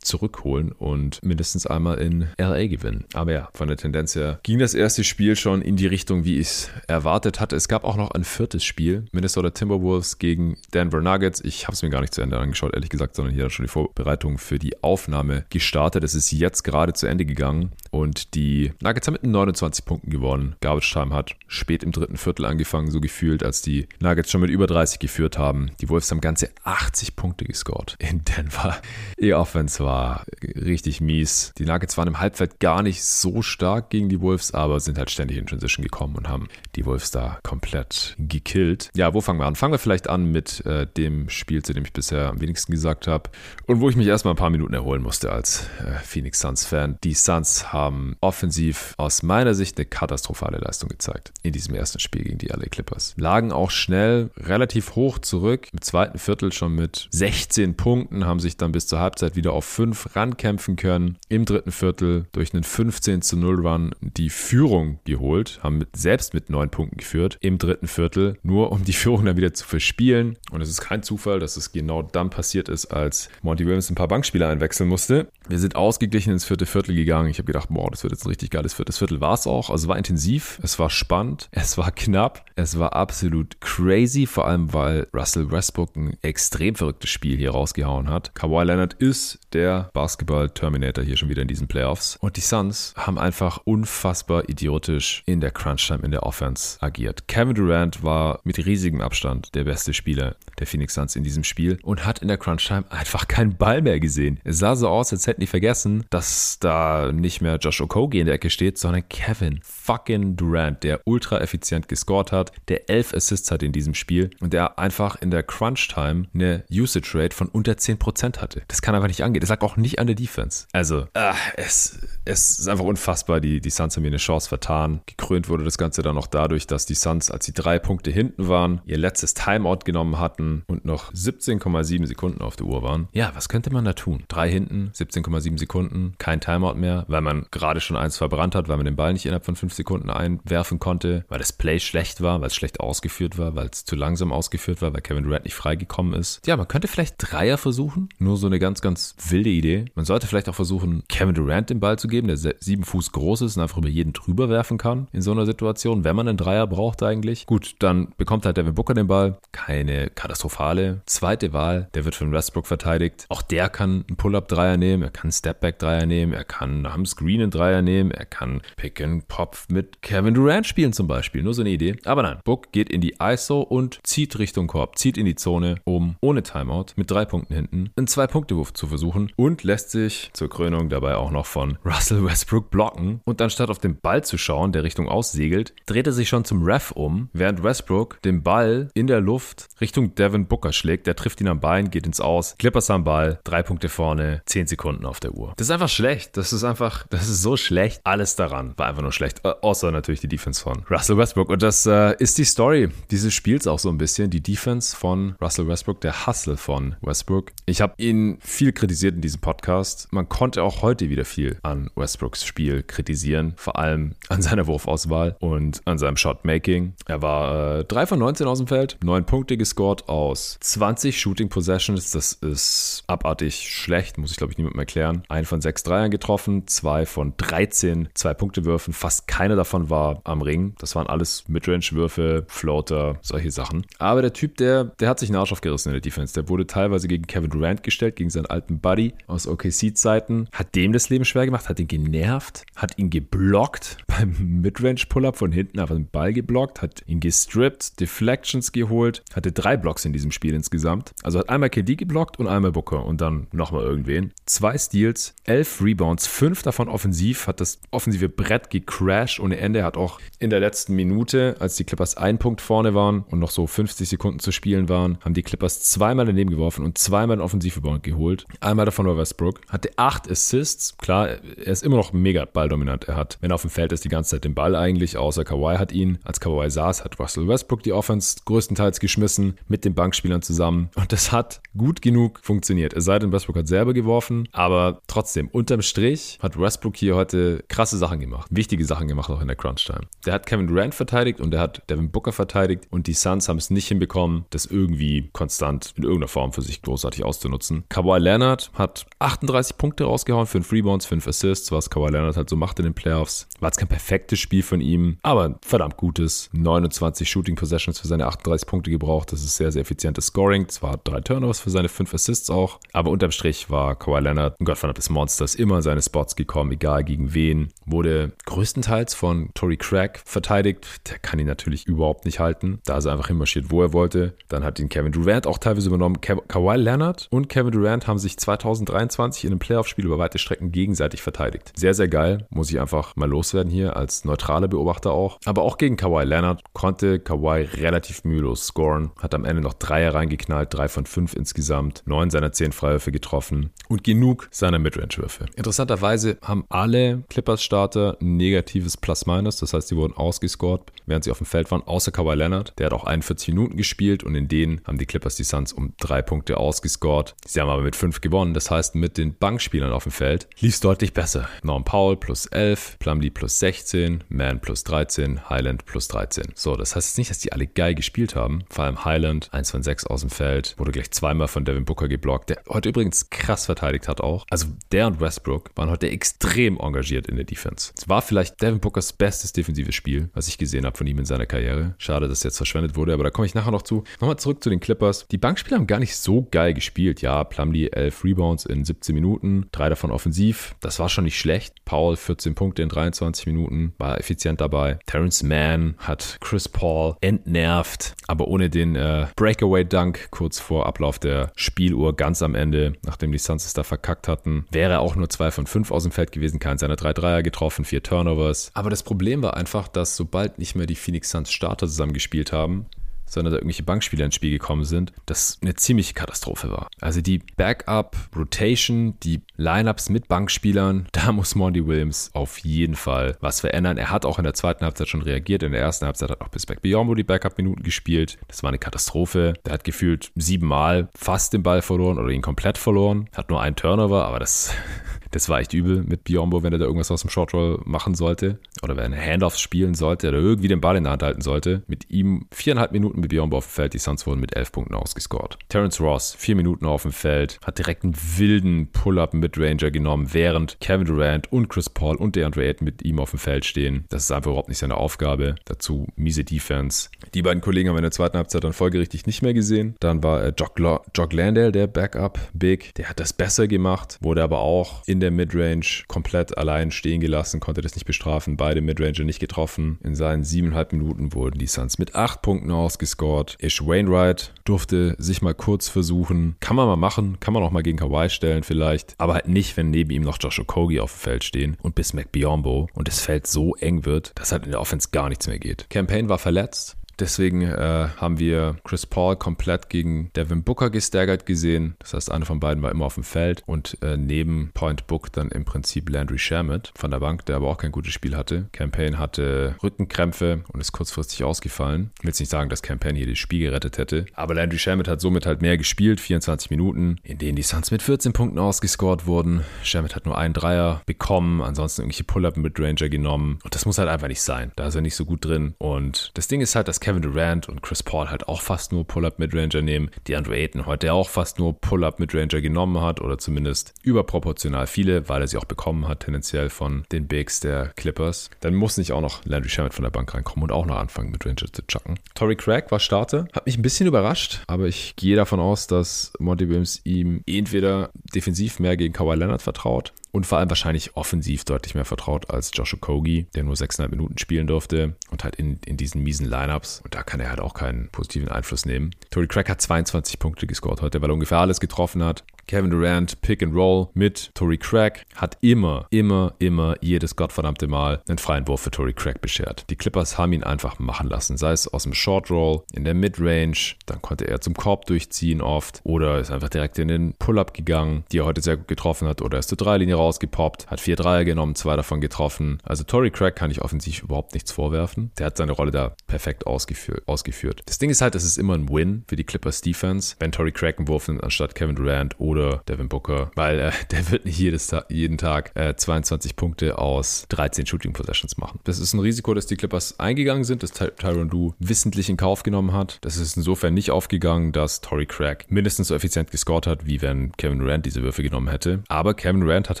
[0.00, 3.04] zurückholen und mindestens einmal in LA gewinnen.
[3.14, 6.38] Aber ja, von der Tendenz her ging das erste Spiel schon in die Richtung, wie
[6.38, 7.56] ich es erwartet hatte.
[7.56, 9.04] Es gab auch noch ein viertes Spiel.
[9.12, 11.40] Minnesota Timberwolves gegen Denver Nuggets.
[11.40, 13.70] Ich habe es mir gar nicht zu Ende angeschaut, ehrlich gesagt, sondern hier schon die
[13.70, 16.04] Vorbereitung für die Aufnahme gestartet.
[16.04, 20.56] Es ist jetzt gerade zu Ende gegangen und die Nuggets haben mit 29 Punkten gewonnen.
[20.60, 24.50] Garbage Time hat spät im dritten Viertel angefangen, so gefühlt, als die Nuggets schon mit
[24.50, 25.70] über 30 geführt haben.
[25.80, 28.78] Die Wolves haben ganze 80 Punkte gescored in Denver.
[29.18, 31.52] Ihr Offense war richtig mies.
[31.58, 35.10] Die Nuggets waren im Halbfeld gar nicht so stark gegen die Wolves, aber sind halt
[35.10, 38.88] ständig in Transition gekommen und haben die Wolves da komplett gekillt.
[38.96, 39.54] Ja, wo fangen wir an?
[39.54, 43.06] Fangen wir vielleicht an mit äh, dem Spiel, zu dem ich bisher am wenigsten gesagt
[43.06, 43.28] habe
[43.66, 46.96] und wo ich mich erstmal ein paar Minuten erholen musste als äh, Phoenix Suns Fan.
[47.04, 47.81] Die Suns haben
[48.20, 52.66] offensiv aus meiner Sicht eine katastrophale Leistung gezeigt in diesem ersten Spiel gegen die LA
[52.70, 53.14] Clippers.
[53.16, 55.68] Lagen auch schnell relativ hoch zurück.
[55.72, 59.64] Im zweiten Viertel schon mit 16 Punkten, haben sich dann bis zur Halbzeit wieder auf
[59.64, 61.18] 5 rankämpfen können.
[61.28, 66.34] Im dritten Viertel durch einen 15 zu 0 Run die Führung geholt, haben mit, selbst
[66.34, 67.38] mit 9 Punkten geführt.
[67.40, 70.38] Im dritten Viertel, nur um die Führung dann wieder zu verspielen.
[70.50, 73.94] Und es ist kein Zufall, dass es genau dann passiert ist, als Monty Williams ein
[73.94, 75.28] paar Bankspieler einwechseln musste.
[75.48, 77.28] Wir sind ausgeglichen ins vierte Viertel gegangen.
[77.28, 79.20] Ich habe gedacht, boah, das wird jetzt ein richtig geiles viertes Viertel.
[79.20, 79.70] War es auch.
[79.70, 84.72] Also war intensiv, es war spannend, es war knapp, es war absolut crazy, vor allem
[84.72, 88.34] weil Russell Westbrook ein extrem verrücktes Spiel hier rausgehauen hat.
[88.34, 92.16] Kawhi Leonard ist der Basketball-Terminator hier schon wieder in diesen Playoffs.
[92.20, 97.28] Und die Suns haben einfach unfassbar idiotisch in der Crunch-Time in der Offense agiert.
[97.28, 101.78] Kevin Durant war mit riesigem Abstand der beste Spieler der Phoenix Suns in diesem Spiel
[101.82, 104.40] und hat in der Crunch-Time einfach keinen Ball mehr gesehen.
[104.44, 108.26] Es sah so aus, als hätten die vergessen, dass da nicht mehr Josh Okogie in
[108.26, 113.50] der Ecke steht, sondern Kevin fucking Durant, der ultra effizient gescored hat, der elf Assists
[113.50, 117.72] hat in diesem Spiel und der einfach in der Crunch-Time eine Usage Rate von unter
[117.72, 118.62] 10% hatte.
[118.68, 119.40] Das kann einfach nicht angehen.
[119.40, 120.66] Das lag auch nicht an der Defense.
[120.72, 123.40] Also, äh, es, es ist einfach unfassbar.
[123.40, 125.00] Die, die Suns haben hier eine Chance vertan.
[125.06, 128.48] Gekrönt wurde das Ganze dann noch dadurch, dass die Suns, als sie drei Punkte hinten
[128.48, 133.08] waren, ihr letztes Timeout genommen hatten und noch 17,7 Sekunden auf der Uhr waren.
[133.12, 134.24] Ja, was könnte man da tun?
[134.28, 138.76] Drei hinten, 17,7 Sekunden, kein Timeout mehr, weil man gerade schon eins verbrannt hat, weil
[138.76, 142.40] man den Ball nicht innerhalb von fünf Sekunden einwerfen konnte, weil das Play schlecht war,
[142.40, 145.54] weil es schlecht ausgeführt war, weil es zu langsam ausgeführt war, weil Kevin Durant nicht
[145.54, 146.46] freigekommen ist.
[146.46, 148.08] Ja, man könnte vielleicht Dreier versuchen.
[148.18, 149.84] Nur so eine ganz, ganz wilde Idee.
[149.94, 153.42] Man sollte vielleicht auch versuchen, Kevin Durant den Ball zu geben, der sieben Fuß groß
[153.42, 156.38] ist und einfach über jeden drüber werfen kann in so einer Situation, wenn man einen
[156.38, 157.46] Dreier braucht eigentlich.
[157.46, 159.38] Gut, dann bekommt halt Devin Booker den Ball.
[159.52, 161.88] Keine katastrophale zweite Wahl.
[161.94, 163.26] Der wird von Westbrook verteidigt.
[163.28, 167.41] Auch der kann einen Pull-Up-Dreier nehmen, er kann einen Stepback-Dreier nehmen, er kann am Screen
[167.42, 171.42] einen Dreier nehmen, er kann Pick and Pop mit Kevin Durant spielen zum Beispiel.
[171.42, 171.96] Nur so eine Idee.
[172.04, 175.76] Aber nein, Book geht in die ISO und zieht Richtung Korb, zieht in die Zone,
[175.84, 180.48] um ohne Timeout mit drei Punkten hinten einen Zwei-Punkte-Wurf zu versuchen und lässt sich zur
[180.48, 183.20] Krönung dabei auch noch von Russell Westbrook blocken.
[183.24, 186.44] Und dann statt auf den Ball zu schauen, der Richtung aussegelt, dreht er sich schon
[186.44, 191.06] zum Ref um, während Westbrook den Ball in der Luft Richtung Devin Booker schlägt.
[191.06, 194.66] Der trifft ihn am Bein, geht ins Aus, Clippers am Ball, drei Punkte vorne, zehn
[194.66, 195.54] Sekunden auf der Uhr.
[195.56, 196.36] Das ist einfach schlecht.
[196.36, 198.00] Das ist einfach, das ist so schlecht.
[198.04, 199.44] Alles daran war einfach nur schlecht.
[199.44, 201.48] Außer natürlich die Defense von Russell Westbrook.
[201.48, 204.30] Und das äh, ist die Story dieses Spiels auch so ein bisschen.
[204.30, 207.52] Die Defense von Russell Westbrook, der Hustle von Westbrook.
[207.66, 210.08] Ich habe ihn viel kritisiert in diesem Podcast.
[210.12, 213.54] Man konnte auch heute wieder viel an Westbrooks Spiel kritisieren.
[213.56, 216.94] Vor allem an seiner Wurfauswahl und an seinem Shotmaking.
[217.06, 221.48] Er war äh, 3 von 19 aus dem Feld, 9 Punkte gescored aus 20 Shooting
[221.48, 222.10] Possessions.
[222.10, 225.22] Das ist abartig schlecht, muss ich glaube ich niemandem erklären.
[225.28, 228.92] Ein von 6 Dreiern getroffen, 2 von 13 Zwei-Punkte-Würfen.
[228.92, 230.74] Fast keiner davon war am Ring.
[230.78, 233.86] Das waren alles Midrange-Würfe, Floater, solche Sachen.
[233.98, 236.34] Aber der Typ, der, der hat sich einen Arsch aufgerissen in der Defense.
[236.34, 240.48] Der wurde teilweise gegen Kevin Durant gestellt, gegen seinen alten Buddy aus OKC-Zeiten.
[240.52, 245.52] Hat dem das Leben schwer gemacht, hat ihn genervt, hat ihn geblockt beim Midrange-Pull-Up von
[245.52, 250.30] hinten, einfach den Ball geblockt, hat ihn gestrippt, Deflections geholt, hatte drei Blocks in diesem
[250.30, 251.12] Spiel insgesamt.
[251.22, 254.32] Also hat einmal KD geblockt und einmal Booker und dann nochmal irgendwen.
[254.46, 259.80] Zwei Steals, elf Rebounds, fünf davon offensiv, hat das offensive Brett gecrashed ohne Ende.
[259.80, 263.40] Er hat auch in der letzten Minute, als die Clippers ein Punkt vorne waren und
[263.40, 267.34] noch so 50 Sekunden zu spielen waren, haben die Clippers zweimal daneben geworfen und zweimal
[267.34, 268.46] einen Offensivrebound geholt.
[268.60, 270.96] Einmal davon war Westbrook, hatte acht Assists.
[270.98, 273.08] Klar, er ist immer noch mega balldominant.
[273.08, 275.44] Er hat, wenn er auf dem Feld ist, die ganze Zeit den Ball eigentlich, außer
[275.44, 276.18] Kawhi hat ihn.
[276.22, 280.90] Als Kawhi saß, hat Russell Westbrook die Offense größtenteils geschmissen mit den Bankspielern zusammen.
[280.94, 282.92] Und das hat gut genug funktioniert.
[282.92, 287.64] Es sei denn, Westbrook hat selber geworfen, aber trotzdem, unterm Strich hat Westbrook hier heute
[287.68, 288.48] krasse Sachen gemacht.
[288.50, 290.02] Wichtige Sachen gemacht auch in der Crunch-Time.
[290.26, 293.58] Der hat Kevin Durant verteidigt und der hat Devin Booker verteidigt und die Suns haben
[293.58, 297.84] es nicht hinbekommen, das irgendwie konstant in irgendeiner Form für sich großartig auszunutzen.
[297.88, 302.56] Kawhi Leonard hat 38 Punkte rausgehauen, 5 Rebounds, 5 Assists, was Kawhi Leonard halt so
[302.56, 303.48] macht in den Playoffs.
[303.60, 306.50] War jetzt kein perfektes Spiel von ihm, aber verdammt gutes.
[306.52, 309.32] 29 Shooting Possessions für seine 38 Punkte gebraucht.
[309.32, 310.68] Das ist sehr, sehr effizientes Scoring.
[310.68, 314.64] Zwar drei Turnovers für seine 5 Assists auch, aber unterm Strich war Kawhi Leonard ein
[314.64, 317.68] gottverdammtes Monster, ist immer in seine Spots gekommen, egal gegen wen.
[317.86, 321.08] Wurde größtenteils von Tory Craig verteidigt.
[321.08, 322.80] Der kann ihn natürlich überhaupt nicht halten.
[322.84, 324.34] Da ist er einfach hinmarschiert, wo er wollte.
[324.48, 326.20] Dann hat ihn Kevin Durant auch teilweise übernommen.
[326.20, 331.22] Kawhi Leonard und Kevin Durant haben sich 2023 in einem Playoff-Spiel über weite Strecken gegenseitig
[331.22, 331.72] verteidigt.
[331.76, 332.46] Sehr, sehr geil.
[332.50, 335.38] Muss ich einfach mal loswerden hier als neutraler Beobachter auch.
[335.44, 339.12] Aber auch gegen Kawhi Leonard konnte Kawhi relativ mühelos scoren.
[339.20, 342.02] Hat am Ende noch Dreier reingeknallt, drei von fünf insgesamt.
[342.06, 345.46] Neun seiner zehn Freiwürfe getroffen und genug seiner Midrange-Würfe.
[345.54, 349.58] Interessanterweise haben alle Clippers-Starter negatives Plus-Minus.
[349.58, 352.72] Das heißt, sie wurden ausgescored, während sie auf dem Feld waren, außer Kawhi Leonard.
[352.78, 355.94] Der hat auch 41 Minuten gespielt und in denen haben die Clippers die Suns um
[355.98, 357.34] drei Punkte ausgescored.
[357.46, 358.54] Sie haben aber mit fünf gewonnen.
[358.54, 361.48] Das heißt, mit den Bankspielern auf dem Feld lief es deutlich besser.
[361.62, 366.52] Norm Powell plus 11, Plumlee plus 16, Mann plus 13, Highland plus 13.
[366.54, 368.64] So, das heißt jetzt nicht, dass die alle geil gespielt haben.
[368.70, 372.08] Vor allem Highland, 1 von 6 aus dem Feld, wurde gleich zweimal von Devin Booker
[372.08, 374.46] geblockt, der heute übrigens krass verteidigt hat auch.
[374.50, 377.92] Also der und Westbrook waren heute extrem engagiert in der Defense.
[377.96, 381.24] Es war vielleicht Devin Bookers bestes defensives Spiel, was ich gesehen habe von ihm in
[381.24, 381.94] seiner Karriere.
[381.98, 384.04] Schade, dass jetzt verschwendet wurde, aber da komme ich nachher noch zu.
[384.20, 385.26] Nochmal zurück zu den Clippers.
[385.30, 387.22] Die Bankspieler haben gar nicht so geil gespielt.
[387.22, 390.74] Ja, Plumlee 11 Rebounds in 17 Minuten, drei davon offensiv.
[390.80, 391.84] Das war schon nicht schlecht.
[391.84, 394.98] Paul 14 Punkte in 23 Minuten, war effizient dabei.
[395.06, 401.52] Terrence Mann hat Chris Paul entnervt, aber ohne den äh, Breakaway-Dunk kurz vor Ablauf der
[401.56, 405.50] Spieluhr ganz am Ende, nachdem die Suns es da verkackt hatten, wäre auch nur 2
[405.50, 408.70] von 5 aus dem Feld gewesen, keinen seiner drei Dreier getroffen, vier Turnovers.
[408.74, 412.52] Aber das Problem war einfach, dass sobald nicht mehr die Phoenix Suns Starter zusammen gespielt
[412.52, 412.86] haben,
[413.32, 416.88] sondern da irgendwelche Bankspieler ins Spiel gekommen sind, das eine ziemliche Katastrophe war.
[417.00, 423.60] Also die Backup-Rotation, die Lineups mit Bankspielern, da muss Monty Williams auf jeden Fall was
[423.60, 423.96] verändern.
[423.96, 425.62] Er hat auch in der zweiten Halbzeit schon reagiert.
[425.62, 428.38] In der ersten Halbzeit hat auch Bisbeck Biombo die Backup-Minuten gespielt.
[428.48, 429.54] Das war eine Katastrophe.
[429.64, 433.28] Der hat gefühlt siebenmal fast den Ball verloren oder ihn komplett verloren.
[433.34, 434.74] Hat nur einen Turnover, aber das
[435.32, 438.58] das war echt übel mit Biombo, wenn er da irgendwas aus dem Shortroll machen sollte
[438.82, 441.82] oder wenn er Handoffs spielen sollte oder irgendwie den Ball in der Hand halten sollte.
[441.86, 443.94] Mit ihm viereinhalb Minuten mit Biombo auf dem Feld.
[443.94, 445.58] Die Suns wurden mit elf Punkten ausgescored.
[445.68, 450.32] Terrence Ross, vier Minuten auf dem Feld, hat direkt einen wilden Pull-Up mit Ranger genommen,
[450.32, 454.04] während Kevin Durant und Chris Paul und DeAndre Ayton mit ihm auf dem Feld stehen.
[454.08, 455.56] Das ist einfach überhaupt nicht seine Aufgabe.
[455.64, 457.08] Dazu miese Defense.
[457.34, 459.94] Die beiden Kollegen haben in der zweiten Halbzeit dann folgerichtig nicht mehr gesehen.
[460.00, 460.78] Dann war äh, Jock,
[461.14, 462.94] Jock Landale, der Backup Big.
[462.94, 467.60] Der hat das besser gemacht, wurde aber auch in der Midrange komplett allein stehen gelassen,
[467.60, 468.56] konnte das nicht bestrafen.
[468.56, 469.98] Beide Midranger nicht getroffen.
[470.02, 473.56] In seinen siebeneinhalb Minuten wurden die Suns mit acht Punkten ausgescored.
[473.60, 476.56] Ish Wainwright durfte sich mal kurz versuchen.
[476.60, 479.76] Kann man mal machen, kann man auch mal gegen Kawhi stellen vielleicht, aber halt nicht,
[479.76, 483.20] wenn neben ihm noch Josh Okogie auf dem Feld stehen und Bismack Biombo und das
[483.20, 485.90] Feld so eng wird, dass halt in der Offense gar nichts mehr geht.
[485.90, 486.96] Campaign war verletzt.
[487.18, 491.94] Deswegen äh, haben wir Chris Paul komplett gegen Devin Booker gestaggert gesehen.
[491.98, 495.32] Das heißt, einer von beiden war immer auf dem Feld und äh, neben Point Book
[495.32, 498.68] dann im Prinzip Landry Shamit von der Bank, der aber auch kein gutes Spiel hatte.
[498.72, 502.10] Campaign hatte Rückenkrämpfe und ist kurzfristig ausgefallen.
[502.18, 505.08] Ich will jetzt nicht sagen, dass Campaign hier das Spiel gerettet hätte, aber Landry Shamit
[505.08, 509.26] hat somit halt mehr gespielt, 24 Minuten, in denen die Suns mit 14 Punkten ausgescored
[509.26, 509.64] wurden.
[509.82, 513.98] Shamit hat nur einen Dreier bekommen, ansonsten irgendwelche Pull-Up mit Ranger genommen und das muss
[513.98, 514.72] halt einfach nicht sein.
[514.76, 517.30] Da ist er nicht so gut drin und das Ding ist halt, dass Kevin Kevin
[517.30, 520.10] Durant und Chris Paul halt auch fast nur Pull-Up-Midranger nehmen.
[520.26, 525.46] DeAndre Ayton heute auch fast nur Pull-Up-Midranger genommen hat oder zumindest überproportional viele, weil er
[525.46, 528.48] sie auch bekommen hat, tendenziell von den Bigs der Clippers.
[528.60, 531.30] Dann muss nicht auch noch Landry Shamet von der Bank reinkommen und auch noch anfangen,
[531.30, 532.18] mit Ranger zu chucken.
[532.34, 533.46] Tory Craig war Starter.
[533.52, 538.08] Hat mich ein bisschen überrascht, aber ich gehe davon aus, dass Monty Williams ihm entweder
[538.34, 542.70] defensiv mehr gegen Kawhi Leonard vertraut und vor allem wahrscheinlich offensiv deutlich mehr vertraut als
[542.74, 547.02] Joshua Kogi, der nur 6,5 Minuten spielen durfte und halt in, in diesen miesen Lineups.
[547.04, 549.14] Und da kann er halt auch keinen positiven Einfluss nehmen.
[549.30, 552.44] Tory Craig hat 22 Punkte gescored heute, weil er ungefähr alles getroffen hat.
[552.66, 558.22] Kevin Durant, Pick and Roll mit Tory Craig, hat immer, immer, immer jedes gottverdammte Mal
[558.28, 559.84] einen freien Wurf für Tory Craig beschert.
[559.90, 563.14] Die Clippers haben ihn einfach machen lassen, sei es aus dem Short Roll, in der
[563.14, 567.74] Midrange, dann konnte er zum Korb durchziehen oft oder ist einfach direkt in den Pull-Up
[567.74, 571.16] gegangen, die er heute sehr gut getroffen hat oder ist zur Dreilinie rausgepoppt, hat vier
[571.16, 572.78] Dreier genommen, zwei davon getroffen.
[572.84, 575.30] Also Tory Craig kann ich offensiv überhaupt nichts vorwerfen.
[575.38, 577.82] Der hat seine Rolle da perfekt ausgeführt.
[577.86, 580.72] Das Ding ist halt, es ist immer ein Win für die Clippers Defense, wenn Tory
[580.72, 584.44] Craig einen Wurf nimmt anstatt Kevin Durant oder oder Devin Booker, weil äh, der wird
[584.44, 588.78] nicht jedes, jeden Tag äh, 22 Punkte aus 13 Shooting Possessions machen.
[588.84, 592.36] Das ist ein Risiko, dass die Clippers eingegangen sind, das Ty Tyron Du wissentlich in
[592.36, 593.18] Kauf genommen hat.
[593.22, 597.52] Das ist insofern nicht aufgegangen, dass Tory Craig mindestens so effizient gescored hat, wie wenn
[597.56, 599.02] Kevin Durant diese Würfe genommen hätte.
[599.08, 600.00] Aber Kevin Durant hat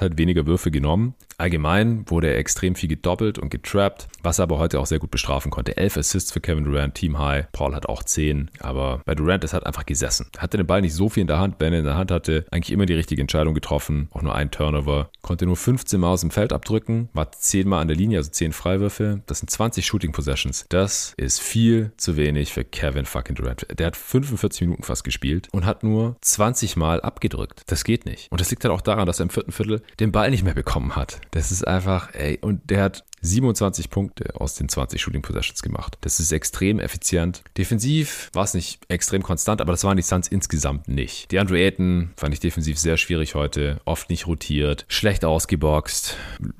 [0.00, 1.14] halt weniger Würfe genommen.
[1.38, 5.10] Allgemein wurde er extrem viel gedoppelt und getrappt, was er aber heute auch sehr gut
[5.10, 5.76] bestrafen konnte.
[5.76, 7.46] 11 Assists für Kevin Durant, Team High.
[7.52, 10.26] Paul hat auch 10, aber bei Durant ist halt einfach gesessen.
[10.38, 11.56] Hatte den Ball nicht so viel in der Hand.
[11.58, 14.50] Wenn er in der Hand hatte, eigentlich immer die richtige Entscheidung getroffen, auch nur ein
[14.50, 18.18] Turnover, konnte nur 15 Mal aus dem Feld abdrücken, war 10 Mal an der Linie,
[18.18, 19.22] also 10 Freiwürfe.
[19.26, 20.64] Das sind 20 Shooting Possessions.
[20.68, 23.66] Das ist viel zu wenig für Kevin fucking Durant.
[23.78, 27.62] Der hat 45 Minuten fast gespielt und hat nur 20 Mal abgedrückt.
[27.66, 28.30] Das geht nicht.
[28.30, 30.54] Und das liegt halt auch daran, dass er im vierten Viertel den Ball nicht mehr
[30.54, 31.20] bekommen hat.
[31.30, 35.96] Das ist einfach, ey, und der hat 27 Punkte aus den 20 Shooting Possessions gemacht.
[36.00, 37.42] Das ist extrem effizient.
[37.56, 41.30] Defensiv war es nicht extrem konstant, aber das waren die Suns insgesamt nicht.
[41.30, 46.16] Die Andrew Ayton fand ich defensiv sehr schwierig heute, oft nicht rotiert, schlecht ausgeboxt,